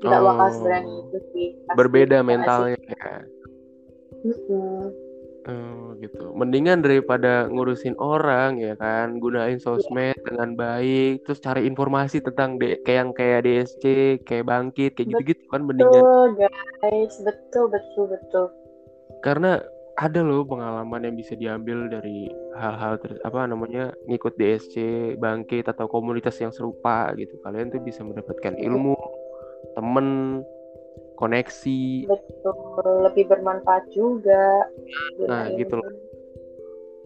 nggak 0.00 0.20
bakal 0.22 0.46
Oh. 0.46 0.52
seberani 0.52 0.92
itu 1.04 1.18
sih 1.32 1.48
pasti. 1.64 1.76
berbeda 1.76 2.16
Ya 2.16 2.20
nggak 2.20 2.26
sih? 2.26 2.30
mentalnya 2.32 2.78
ya 2.80 3.12
Mm-mm. 4.24 4.80
Oh, 5.46 5.94
gitu. 6.02 6.34
Mendingan 6.34 6.82
daripada 6.82 7.46
ngurusin 7.46 7.94
orang 8.02 8.58
ya 8.58 8.74
kan, 8.74 9.22
gunain 9.22 9.62
sosmed 9.62 10.18
dengan 10.26 10.58
baik, 10.58 11.22
terus 11.22 11.38
cari 11.38 11.70
informasi 11.70 12.18
tentang 12.18 12.58
de- 12.58 12.82
kayak 12.82 12.98
yang 12.98 13.10
kayak 13.14 13.40
DSC, 13.46 13.84
kayak 14.26 14.42
bangkit, 14.42 14.98
kayak 14.98 15.06
gitu-gitu 15.14 15.46
kan 15.46 15.62
mendingan. 15.62 16.02
betul 16.02 16.26
guys 16.34 17.14
betul 17.22 17.64
betul 17.70 18.04
betul 18.10 18.46
Karena 19.22 19.62
ada 19.96 20.20
loh 20.20 20.44
pengalaman 20.44 21.08
yang 21.08 21.16
bisa 21.16 21.32
diambil 21.32 21.88
dari 21.88 22.28
hal-hal 22.52 23.00
ter- 23.00 23.20
apa 23.24 23.48
namanya 23.48 23.96
ngikut 24.04 24.36
DSC, 24.36 24.76
bangkit 25.16 25.64
atau 25.66 25.88
komunitas 25.88 26.36
yang 26.36 26.52
serupa 26.52 27.08
gitu. 27.16 27.40
Kalian 27.40 27.72
tuh 27.72 27.80
bisa 27.80 28.04
mendapatkan 28.04 28.60
ilmu, 28.60 28.92
temen, 29.72 30.40
koneksi. 31.16 32.12
betul 32.12 32.56
lebih 33.08 33.24
bermanfaat 33.24 33.88
juga 33.88 34.68
Nah, 35.24 35.48
Gunain. 35.48 35.56
gitu 35.56 35.74
loh. 35.80 35.88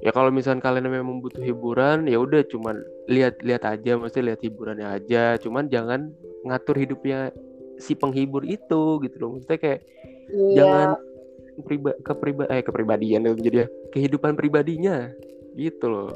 ya 0.00 0.11
kalau 0.11 0.33
misalnya 0.33 0.64
kalian 0.64 0.90
memang 0.90 1.20
butuh 1.20 1.44
hiburan 1.44 2.09
ya 2.09 2.16
udah 2.18 2.40
cuman 2.48 2.81
lihat-lihat 3.07 3.68
aja 3.68 4.00
mesti 4.00 4.24
lihat 4.24 4.40
hiburannya 4.40 4.88
aja 4.88 5.37
cuman 5.37 5.68
jangan 5.68 6.11
ngatur 6.42 6.74
hidupnya 6.74 7.29
si 7.76 7.92
penghibur 7.92 8.40
itu 8.42 8.96
gitu 9.05 9.16
loh 9.20 9.37
maksudnya 9.37 9.61
kayak 9.61 9.81
iya 10.33 10.57
jangan 10.57 10.88
priba 11.62 11.94
kepriba 12.05 12.44
eh 12.51 12.64
kepribadian 12.64 13.29
itu 13.29 13.40
jadi 13.40 13.57
ya 13.64 13.66
kehidupan 13.94 14.35
pribadinya 14.35 15.11
gitu 15.55 15.87
loh 15.88 16.11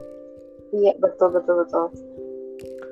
Iya 0.75 0.91
betul 0.99 1.31
betul 1.31 1.63
betul. 1.63 1.87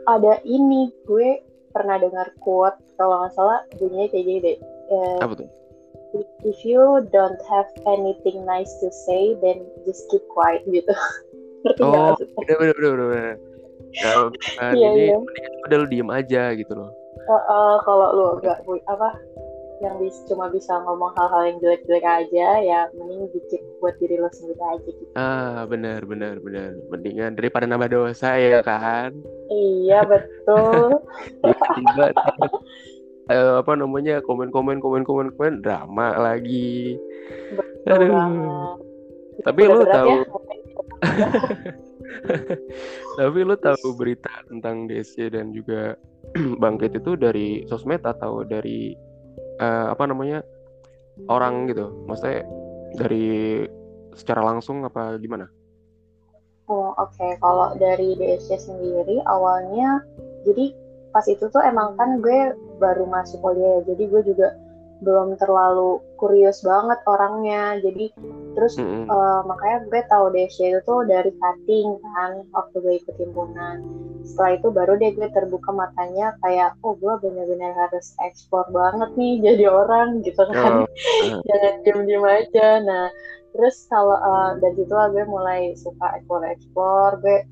Ada 0.06 0.38
ini 0.46 0.94
gue 1.02 1.42
pernah 1.74 1.98
dengar 1.98 2.30
quote 2.38 2.78
kalau 2.94 3.26
nggak 3.26 3.34
salah 3.34 3.58
bunyinya 3.74 4.06
kayak 4.06 4.22
gini 4.22 4.38
deh. 4.38 4.58
Eh, 4.94 5.18
apa 5.18 5.34
tuh 5.34 5.50
if 6.46 6.62
you 6.62 7.02
don't 7.10 7.40
have 7.50 7.66
anything 7.88 8.44
nice 8.46 8.70
to 8.84 8.92
say, 9.08 9.34
then 9.42 9.64
just 9.82 10.06
keep 10.14 10.22
quiet 10.30 10.62
gitu. 10.70 10.94
Ngerti 11.66 11.80
oh 11.82 12.14
bener 12.46 12.54
bener 12.54 12.74
bener 12.78 13.06
bener. 13.10 13.36
Kalau 13.98 14.32
Iya, 14.72 14.88
ini 14.94 15.04
iya. 15.12 15.16
udah 15.68 15.76
lu 15.84 15.86
diem 15.90 16.08
aja 16.08 16.56
gitu 16.56 16.72
loh 16.72 16.90
Eh, 17.22 17.42
eh, 17.54 17.76
kalau 17.86 18.08
lu 18.16 18.26
nggak 18.42 18.64
apa 18.88 19.08
yang 19.82 19.98
bis, 19.98 20.14
cuma 20.30 20.46
bisa 20.48 20.78
ngomong 20.86 21.10
hal-hal 21.18 21.42
yang 21.50 21.58
jelek-jelek 21.58 22.06
aja, 22.06 22.48
ya 22.62 22.80
mending 22.94 23.26
dikit 23.34 23.58
buat 23.82 23.98
diri 23.98 24.22
lo 24.22 24.30
sendiri 24.30 24.62
aja 24.62 24.86
gitu. 24.86 25.04
ah 25.18 25.66
bener 25.66 26.06
bener 26.06 26.38
bener 26.38 26.78
mendingan 26.88 27.34
daripada 27.34 27.66
nambah 27.66 27.90
dosa 27.90 28.38
ya 28.38 28.62
kan 28.62 29.10
Iya 29.52 30.00
betul. 30.08 30.96
tiba-tiba 31.42 32.06
eh, 33.28 33.52
apa 33.60 33.72
namanya 33.76 34.24
komen 34.24 34.48
komen 34.48 34.80
komen 34.80 35.04
komen 35.04 35.28
komen 35.36 35.54
drama 35.60 36.16
lagi 36.16 36.96
betul 37.52 37.92
Aduh. 37.92 38.08
banget. 38.14 38.78
Tapi 39.42 39.60
Udah 39.66 39.76
berat 39.82 39.94
tahu 39.96 40.08
ya? 40.08 40.22
tapi 43.18 43.38
lu 43.42 43.56
tahu 43.58 43.88
berita 43.98 44.30
tentang 44.46 44.86
DSC 44.86 45.34
dan 45.34 45.50
juga 45.50 45.98
bangkit 46.62 47.02
itu 47.02 47.18
dari 47.18 47.66
sosmed 47.66 48.06
atau 48.06 48.46
dari 48.46 48.94
eh, 49.62 49.86
apa 49.94 50.02
namanya 50.10 50.42
orang 51.30 51.70
gitu 51.70 51.86
maksudnya 52.10 52.42
dari 52.98 53.62
secara 54.18 54.42
langsung 54.42 54.82
apa 54.82 55.16
gimana 55.22 55.46
Oh, 56.70 56.94
oke. 56.96 57.26
Kalau 57.42 57.74
dari 57.76 58.14
DSC 58.16 58.54
sendiri 58.56 59.18
awalnya 59.26 60.00
jadi 60.46 60.72
pas 61.12 61.26
itu 61.28 61.44
tuh 61.52 61.60
emang 61.60 61.98
kan 62.00 62.22
gue 62.24 62.56
baru 62.80 63.04
masuk 63.04 63.42
kuliah 63.42 63.82
ya. 63.82 63.92
Jadi 63.92 64.02
gue 64.08 64.22
juga 64.24 64.56
belum 65.02 65.36
terlalu 65.36 65.98
kurius 66.16 66.62
banget 66.62 67.02
orangnya. 67.04 67.78
Jadi 67.82 68.14
terus 68.54 68.78
mm 68.78 68.86
-hmm. 68.86 69.04
uh, 69.10 69.42
makanya 69.44 69.78
gue 69.90 70.00
tahu 70.06 70.26
Desya 70.30 70.78
itu 70.78 70.80
tuh 70.86 71.02
dari 71.04 71.30
cutting 71.36 71.98
kan 72.00 72.46
waktu 72.54 72.76
gue 72.78 72.94
ikut 73.02 73.16
himpunan. 73.18 73.82
Setelah 74.22 74.52
itu 74.56 74.68
baru 74.70 74.92
deh 74.96 75.10
gue 75.12 75.28
terbuka 75.34 75.70
matanya 75.74 76.38
kayak 76.46 76.78
oh 76.86 76.94
gue 76.96 77.14
bener-bener 77.20 77.74
harus 77.74 78.14
ekspor 78.22 78.64
banget 78.70 79.10
nih 79.18 79.34
jadi 79.42 79.64
orang 79.68 80.22
gitu 80.22 80.46
kan. 80.48 80.86
Oh. 80.86 80.88
jangan 81.50 81.74
diem-diem 81.82 82.24
aja. 82.24 82.68
Nah 82.86 83.06
terus 83.52 83.84
kalau 83.92 84.16
uh, 84.16 84.56
dari 84.58 84.80
situ 84.80 84.94
lah 84.94 85.12
gue 85.12 85.24
mulai 85.28 85.76
suka 85.76 86.16
ekspor-ekspor 86.16 87.20
gue 87.20 87.44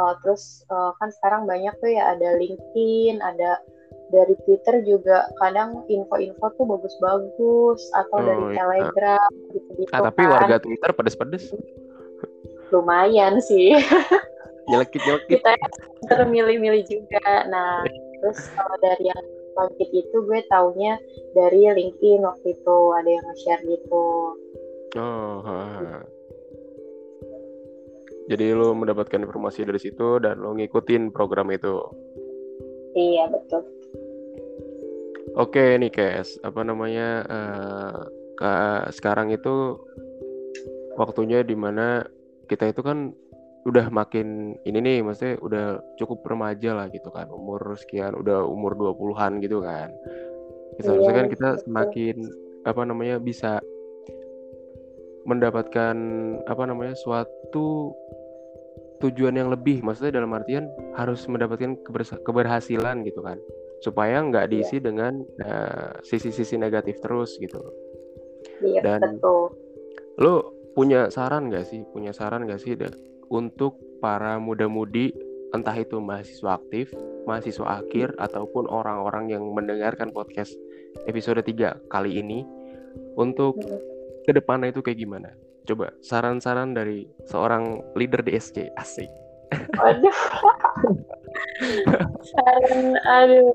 uh, 0.00 0.14
terus 0.24 0.64
uh, 0.72 0.96
kan 0.96 1.12
sekarang 1.12 1.44
banyak 1.44 1.72
tuh 1.80 1.92
ya 1.92 2.16
ada 2.16 2.40
LinkedIn 2.40 3.20
ada 3.20 3.60
dari 4.12 4.36
Twitter 4.44 4.84
juga 4.84 5.24
kadang 5.40 5.88
info-info 5.88 6.52
tuh 6.60 6.66
bagus-bagus 6.68 7.80
atau 7.96 8.18
oh, 8.20 8.24
dari 8.28 8.44
iya. 8.44 8.56
Telegram 8.60 9.30
gitu-gitu 9.56 9.92
ah, 9.96 10.00
tapi 10.12 10.22
kan. 10.28 10.32
warga 10.36 10.56
Twitter 10.60 10.90
pedes-pedes. 10.92 11.44
Lumayan 12.68 13.40
sih. 13.40 13.72
Nyelekit 14.70 15.02
kita 15.26 15.56
termilih-milih 16.06 16.84
juga. 16.86 17.48
Nah 17.48 17.82
terus 18.20 18.38
kalau 18.54 18.76
dari 18.84 19.10
yang 19.10 19.24
bangkit 19.56 19.88
itu 19.90 20.16
gue 20.28 20.40
taunya 20.52 21.00
dari 21.32 21.66
LinkedIn 21.66 22.22
waktu 22.22 22.54
itu 22.54 22.76
ada 22.94 23.08
yang 23.08 23.24
nge-share 23.32 23.64
gitu. 23.66 24.06
Oh 24.92 25.40
ha, 25.40 25.60
ha. 25.72 26.04
jadi 28.28 28.52
lo 28.52 28.76
mendapatkan 28.76 29.24
informasi 29.24 29.64
dari 29.64 29.80
situ 29.80 30.20
dan 30.20 30.40
lo 30.44 30.52
ngikutin 30.52 31.16
program 31.16 31.48
itu? 31.48 31.80
Iya 32.92 33.32
betul 33.32 33.81
Oke 35.32 35.80
nih 35.80 35.88
Kes, 35.88 36.36
apa 36.44 36.60
namanya 36.60 37.24
uh, 37.24 38.04
ke, 38.36 38.52
sekarang 38.92 39.32
itu 39.32 39.80
waktunya 41.00 41.40
di 41.40 41.56
mana 41.56 42.04
kita 42.52 42.68
itu 42.68 42.84
kan 42.84 43.16
udah 43.64 43.88
makin 43.88 44.58
ini 44.68 44.78
nih 44.84 44.98
maksudnya 45.00 45.40
udah 45.40 45.66
cukup 45.96 46.20
remaja 46.28 46.76
lah 46.76 46.86
gitu 46.92 47.08
kan. 47.08 47.32
Umur 47.32 47.64
sekian 47.80 48.12
udah 48.12 48.44
umur 48.44 48.76
20-an 48.76 49.40
gitu 49.40 49.64
kan. 49.64 49.88
Kita 50.76 51.00
iya, 51.00 51.10
kan 51.16 51.26
kita 51.32 51.48
semakin 51.64 52.16
apa 52.68 52.82
namanya 52.84 53.16
bisa 53.16 53.64
mendapatkan 55.24 55.96
apa 56.44 56.62
namanya 56.68 56.92
suatu 56.92 57.96
tujuan 59.00 59.40
yang 59.40 59.48
lebih. 59.48 59.80
Maksudnya 59.80 60.20
dalam 60.20 60.36
artian 60.36 60.68
harus 60.92 61.24
mendapatkan 61.24 61.80
keberhasilan 62.20 63.00
gitu 63.08 63.24
kan 63.24 63.40
supaya 63.82 64.22
nggak 64.22 64.46
iya. 64.46 64.52
diisi 64.54 64.78
yeah. 64.78 64.84
dengan 64.86 65.12
uh, 65.42 65.92
sisi-sisi 66.06 66.54
negatif 66.54 67.02
terus 67.02 67.34
gitu. 67.42 67.58
Iya, 68.62 68.80
Dan 68.86 69.18
betul. 69.18 69.58
lo 70.22 70.34
punya 70.78 71.10
saran 71.10 71.50
nggak 71.50 71.66
sih? 71.66 71.82
Punya 71.90 72.14
saran 72.14 72.46
nggak 72.46 72.62
sih 72.62 72.78
untuk 73.28 73.76
para 73.98 74.38
muda-mudi 74.38 75.10
entah 75.52 75.74
itu 75.76 75.98
mahasiswa 75.98 76.56
aktif, 76.56 76.94
mahasiswa 77.26 77.82
akhir 77.82 78.14
ataupun 78.16 78.70
orang-orang 78.70 79.34
yang 79.34 79.44
mendengarkan 79.52 80.14
podcast 80.14 80.54
episode 81.04 81.42
3 81.42 81.90
kali 81.92 82.22
ini 82.22 82.46
untuk 83.18 83.58
hmm. 83.60 84.24
ke 84.24 84.32
depannya 84.32 84.70
itu 84.70 84.80
kayak 84.80 85.02
gimana? 85.02 85.30
Coba 85.66 85.94
saran-saran 86.02 86.74
dari 86.74 87.06
seorang 87.26 87.82
leader 87.98 88.22
DSC 88.22 88.74
asik. 88.78 89.10
Waduh. 89.78 90.16
Saran, 92.22 92.96
aduh. 93.02 93.52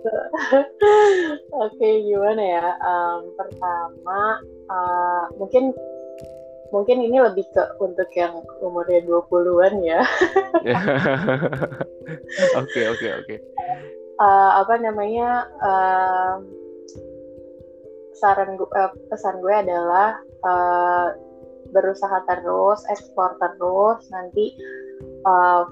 Oke, 1.65 1.89
gimana 2.05 2.43
ya? 2.43 2.65
Um, 2.83 3.33
pertama, 3.33 4.21
uh, 4.69 5.23
mungkin 5.39 5.73
mungkin 6.69 6.99
ini 6.99 7.23
lebih 7.23 7.47
ke 7.55 7.63
untuk 7.79 8.11
yang 8.13 8.43
umurnya 8.59 9.01
20-an 9.07 9.75
ya. 9.81 10.01
Oke, 12.59 12.81
oke, 12.87 13.07
oke. 13.23 13.35
Eh, 14.17 14.51
apa 14.57 14.73
namanya? 14.81 15.45
Uh, 15.61 16.41
saran 18.17 18.57
gue, 18.57 18.65
uh, 18.73 18.89
pesan 19.13 19.45
gue 19.45 19.53
adalah 19.53 20.17
uh, 20.41 21.13
berusaha 21.69 22.25
terus, 22.25 22.81
ekspor 22.89 23.37
terus, 23.37 24.01
nanti 24.09 24.57
uh, 25.27 25.69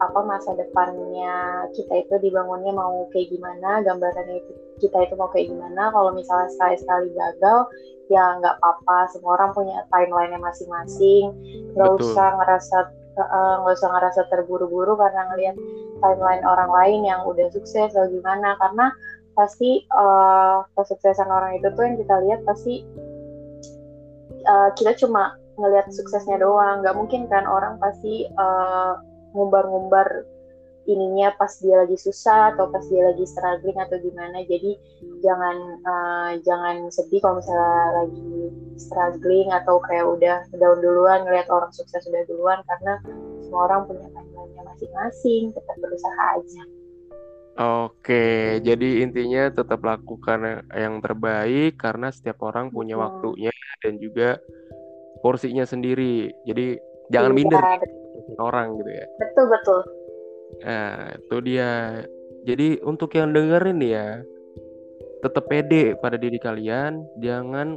apa 0.00 0.20
masa 0.24 0.56
depannya 0.56 1.68
kita 1.76 2.08
itu 2.08 2.14
dibangunnya 2.24 2.72
mau 2.72 3.04
kayak 3.12 3.36
gimana 3.36 3.84
gambarannya 3.84 4.40
itu 4.40 4.52
kita 4.80 4.96
itu 5.06 5.14
mau 5.14 5.28
kayak 5.28 5.52
gimana. 5.52 5.92
Kalau 5.92 6.10
misalnya 6.16 6.48
sekali-sekali 6.56 7.12
gagal 7.12 7.58
ya 8.08 8.40
nggak 8.40 8.56
apa-apa. 8.58 9.12
Semua 9.12 9.36
orang 9.38 9.52
punya 9.52 9.84
timeline-nya 9.92 10.40
masing-masing. 10.40 11.36
Nggak 11.76 11.90
usah 12.00 12.28
ngerasa 12.40 12.76
nggak 13.20 13.28
uh, 13.68 13.76
usah 13.76 13.88
ngerasa 13.92 14.20
terburu-buru 14.32 14.96
karena 14.96 15.28
ngelihat 15.30 15.56
timeline 16.00 16.42
orang 16.48 16.70
lain 16.72 17.00
yang 17.04 17.20
udah 17.28 17.46
sukses 17.52 17.92
atau 17.92 18.08
gimana. 18.08 18.56
Karena 18.56 18.90
pasti 19.36 19.84
uh, 19.94 20.64
kesuksesan 20.74 21.28
orang 21.28 21.60
itu 21.60 21.68
tuh 21.76 21.84
yang 21.84 21.96
kita 22.00 22.16
lihat 22.24 22.40
pasti 22.48 22.82
uh, 24.48 24.72
kita 24.74 24.96
cuma 24.96 25.36
ngelihat 25.60 25.92
suksesnya 25.92 26.40
doang. 26.40 26.80
Nggak 26.80 26.96
mungkin 26.96 27.28
kan 27.28 27.44
orang 27.44 27.76
pasti 27.78 28.26
uh, 28.40 28.96
ngumbar-ngumbar 29.32 30.26
ininya 30.88 31.30
pas 31.36 31.52
dia 31.60 31.84
lagi 31.84 31.94
susah 31.94 32.56
atau 32.56 32.66
pas 32.72 32.82
dia 32.88 33.12
lagi 33.12 33.22
struggling 33.28 33.78
atau 33.78 33.96
gimana 34.00 34.42
jadi 34.48 34.74
jangan 35.22 35.56
uh, 35.84 36.32
jangan 36.42 36.88
sedih 36.88 37.20
kalau 37.20 37.38
misalnya 37.38 38.04
lagi 38.04 38.32
struggling 38.80 39.48
atau 39.52 39.78
kayak 39.84 40.06
udah 40.08 40.36
down 40.56 40.80
duluan 40.80 41.22
ngeliat 41.28 41.46
orang 41.52 41.70
sukses 41.70 42.02
udah 42.08 42.24
duluan 42.26 42.58
karena 42.66 42.98
semua 43.44 43.70
orang 43.70 43.86
punya 43.86 44.08
timeline 44.10 44.66
masing-masing 44.66 45.52
tetap 45.54 45.76
berusaha 45.78 46.24
aja 46.40 46.62
Oke, 47.60 48.56
jadi 48.64 49.04
intinya 49.04 49.52
tetap 49.52 49.84
lakukan 49.84 50.64
yang 50.72 51.02
terbaik 51.04 51.76
karena 51.76 52.08
setiap 52.08 52.40
orang 52.40 52.72
punya 52.72 52.96
hmm. 52.96 53.04
waktunya 53.04 53.52
dan 53.84 54.00
juga 54.00 54.40
porsinya 55.20 55.68
sendiri. 55.68 56.32
Jadi 56.48 56.80
jangan 57.12 57.36
iya, 57.36 57.36
minder 57.36 57.60
orang 58.38 58.78
gitu 58.78 58.90
ya. 58.90 59.06
Betul 59.18 59.46
betul. 59.50 59.80
Nah 60.62 61.14
itu 61.16 61.36
dia. 61.42 61.70
Jadi 62.40 62.80
untuk 62.80 63.12
yang 63.12 63.36
dengerin 63.36 63.80
ya 63.84 64.24
tetap 65.20 65.44
pede 65.50 65.98
pada 66.00 66.16
diri 66.16 66.40
kalian. 66.40 67.04
Jangan 67.20 67.76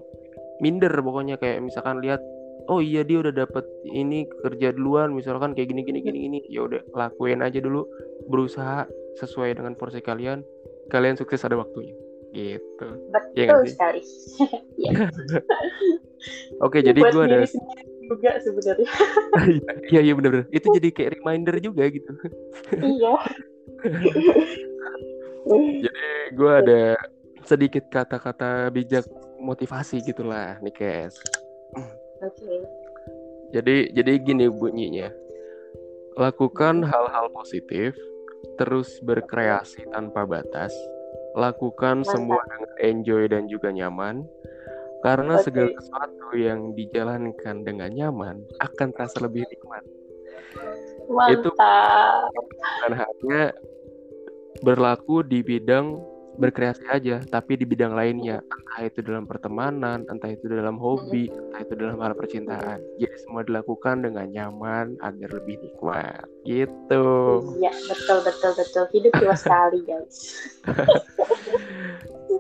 minder 0.64 0.94
pokoknya 1.04 1.36
kayak 1.42 1.66
misalkan 1.66 2.00
lihat 2.00 2.24
oh 2.72 2.80
iya 2.80 3.04
dia 3.04 3.20
udah 3.20 3.36
dapet 3.36 3.68
ini 3.84 4.24
kerja 4.40 4.72
duluan 4.72 5.12
misalkan 5.12 5.52
kayak 5.52 5.76
gini 5.76 5.82
gini 5.84 6.00
gini 6.00 6.18
gini. 6.30 6.40
Ya 6.48 6.64
udah 6.64 6.82
lakuin 6.96 7.44
aja 7.44 7.60
dulu. 7.60 7.84
Berusaha 8.32 8.88
sesuai 9.20 9.60
dengan 9.60 9.76
porsi 9.76 10.00
kalian. 10.00 10.44
Kalian 10.88 11.20
sukses 11.20 11.44
ada 11.44 11.60
waktunya. 11.60 11.96
Gitu. 12.34 12.88
Ya 13.38 13.52
betul 13.52 13.68
ya, 13.68 13.70
sekali. 13.70 14.02
Oke 16.66 16.80
jadi 16.80 16.96
gue 16.96 17.24
ada 17.24 17.44
juga 18.14 18.38
sebenarnya. 18.42 18.90
Iya 19.92 20.02
iya 20.06 20.14
benar-benar. 20.14 20.46
Itu 20.54 20.70
jadi 20.78 20.90
kayak 20.94 21.12
reminder 21.20 21.58
juga 21.58 21.90
gitu. 21.90 22.14
Iya. 22.78 23.14
jadi 25.84 26.08
gue 26.32 26.52
ada 26.54 26.82
sedikit 27.44 27.84
kata-kata 27.92 28.72
bijak 28.72 29.04
motivasi 29.42 30.00
gitulah 30.06 30.62
nih 30.64 30.72
Kes. 30.72 31.20
Oke. 31.76 31.92
Okay. 32.24 32.58
Jadi 33.54 33.94
jadi 33.94 34.12
gini 34.22 34.46
bunyinya. 34.50 35.10
Lakukan 36.14 36.86
hal-hal 36.86 37.34
positif, 37.34 37.98
terus 38.62 39.02
berkreasi 39.02 39.82
tanpa 39.90 40.30
batas, 40.30 40.70
lakukan 41.34 42.06
Mantap. 42.06 42.14
semua 42.14 42.42
dengan 42.46 42.74
enjoy 42.82 43.24
dan 43.26 43.50
juga 43.50 43.74
nyaman 43.74 44.22
karena 45.04 45.36
okay. 45.38 45.46
segala 45.52 45.70
sesuatu 45.76 46.28
yang 46.34 46.60
dijalankan 46.74 47.56
dengan 47.68 47.90
nyaman 47.92 48.36
akan 48.64 48.88
terasa 48.96 49.20
lebih 49.20 49.44
nikmat. 49.52 49.84
Mantap. 51.12 51.32
Itu 51.36 51.50
bukan 51.52 52.92
hanya 52.96 53.42
berlaku 54.64 55.28
di 55.28 55.44
bidang 55.44 56.00
berkreasi 56.38 56.86
aja, 56.90 57.22
tapi 57.30 57.62
di 57.62 57.66
bidang 57.66 57.94
lainnya, 57.94 58.42
entah 58.42 58.82
itu 58.82 59.06
dalam 59.06 59.30
pertemanan, 59.30 60.02
entah 60.10 60.34
itu 60.34 60.50
dalam 60.50 60.82
hobi, 60.82 61.30
entah 61.30 61.62
itu 61.62 61.74
dalam 61.78 62.02
hal 62.02 62.18
percintaan. 62.18 62.82
Jadi 62.98 63.16
semua 63.22 63.46
dilakukan 63.46 64.02
dengan 64.02 64.26
nyaman 64.34 64.98
agar 65.06 65.30
lebih 65.30 65.62
nikmat. 65.62 66.26
Gitu. 66.42 67.06
Iya, 67.62 67.74
betul 67.86 68.18
betul 68.26 68.52
betul. 68.58 68.84
Hidup 68.90 69.12
cuma 69.22 69.36
sekali, 69.38 69.80
guys. 69.86 70.18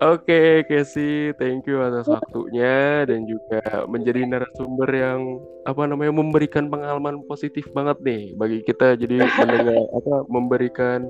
Oke, 0.03 0.27
okay, 0.27 0.51
Casey, 0.67 1.31
thank 1.39 1.63
you 1.63 1.79
atas 1.79 2.11
waktunya 2.11 3.07
dan 3.07 3.23
juga 3.23 3.63
menjadi 3.87 4.27
narasumber 4.27 4.91
yang 4.91 5.39
apa 5.63 5.87
namanya 5.87 6.11
memberikan 6.11 6.67
pengalaman 6.67 7.23
positif 7.23 7.63
banget 7.71 8.03
nih 8.03 8.35
bagi 8.35 8.59
kita 8.67 8.99
jadi 8.99 9.23
mendengar 9.39 9.79
apa 9.95 10.27
memberikan 10.27 11.07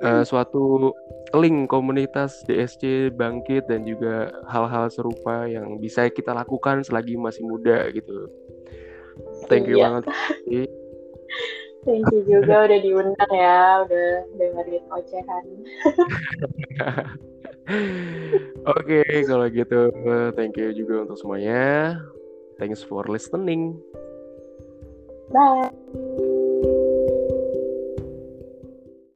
uh, 0.00 0.24
suatu 0.24 0.96
link 1.36 1.68
komunitas 1.68 2.40
DSC 2.48 3.12
bangkit 3.12 3.68
dan 3.68 3.84
juga 3.84 4.32
hal-hal 4.48 4.88
serupa 4.88 5.44
yang 5.44 5.76
bisa 5.76 6.08
kita 6.08 6.32
lakukan 6.32 6.80
selagi 6.80 7.12
masih 7.20 7.44
muda 7.44 7.92
gitu. 7.92 8.24
Thank 9.52 9.68
you 9.68 9.84
Iya. 9.84 9.84
banget. 9.84 10.04
Ki. 10.48 10.64
Thank 11.86 12.08
you 12.12 12.20
juga 12.24 12.68
udah 12.68 12.80
diundang 12.84 13.32
ya, 13.32 13.84
udah 13.84 14.08
dengerin 14.36 14.84
ocehan. 14.92 15.44
Oke, 18.78 19.04
kalau 19.28 19.46
gitu 19.52 19.92
thank 20.34 20.56
you 20.56 20.72
juga 20.72 21.04
untuk 21.08 21.18
semuanya. 21.20 21.96
Thanks 22.58 22.82
for 22.82 23.06
listening. 23.06 23.78
Bye. 25.30 26.34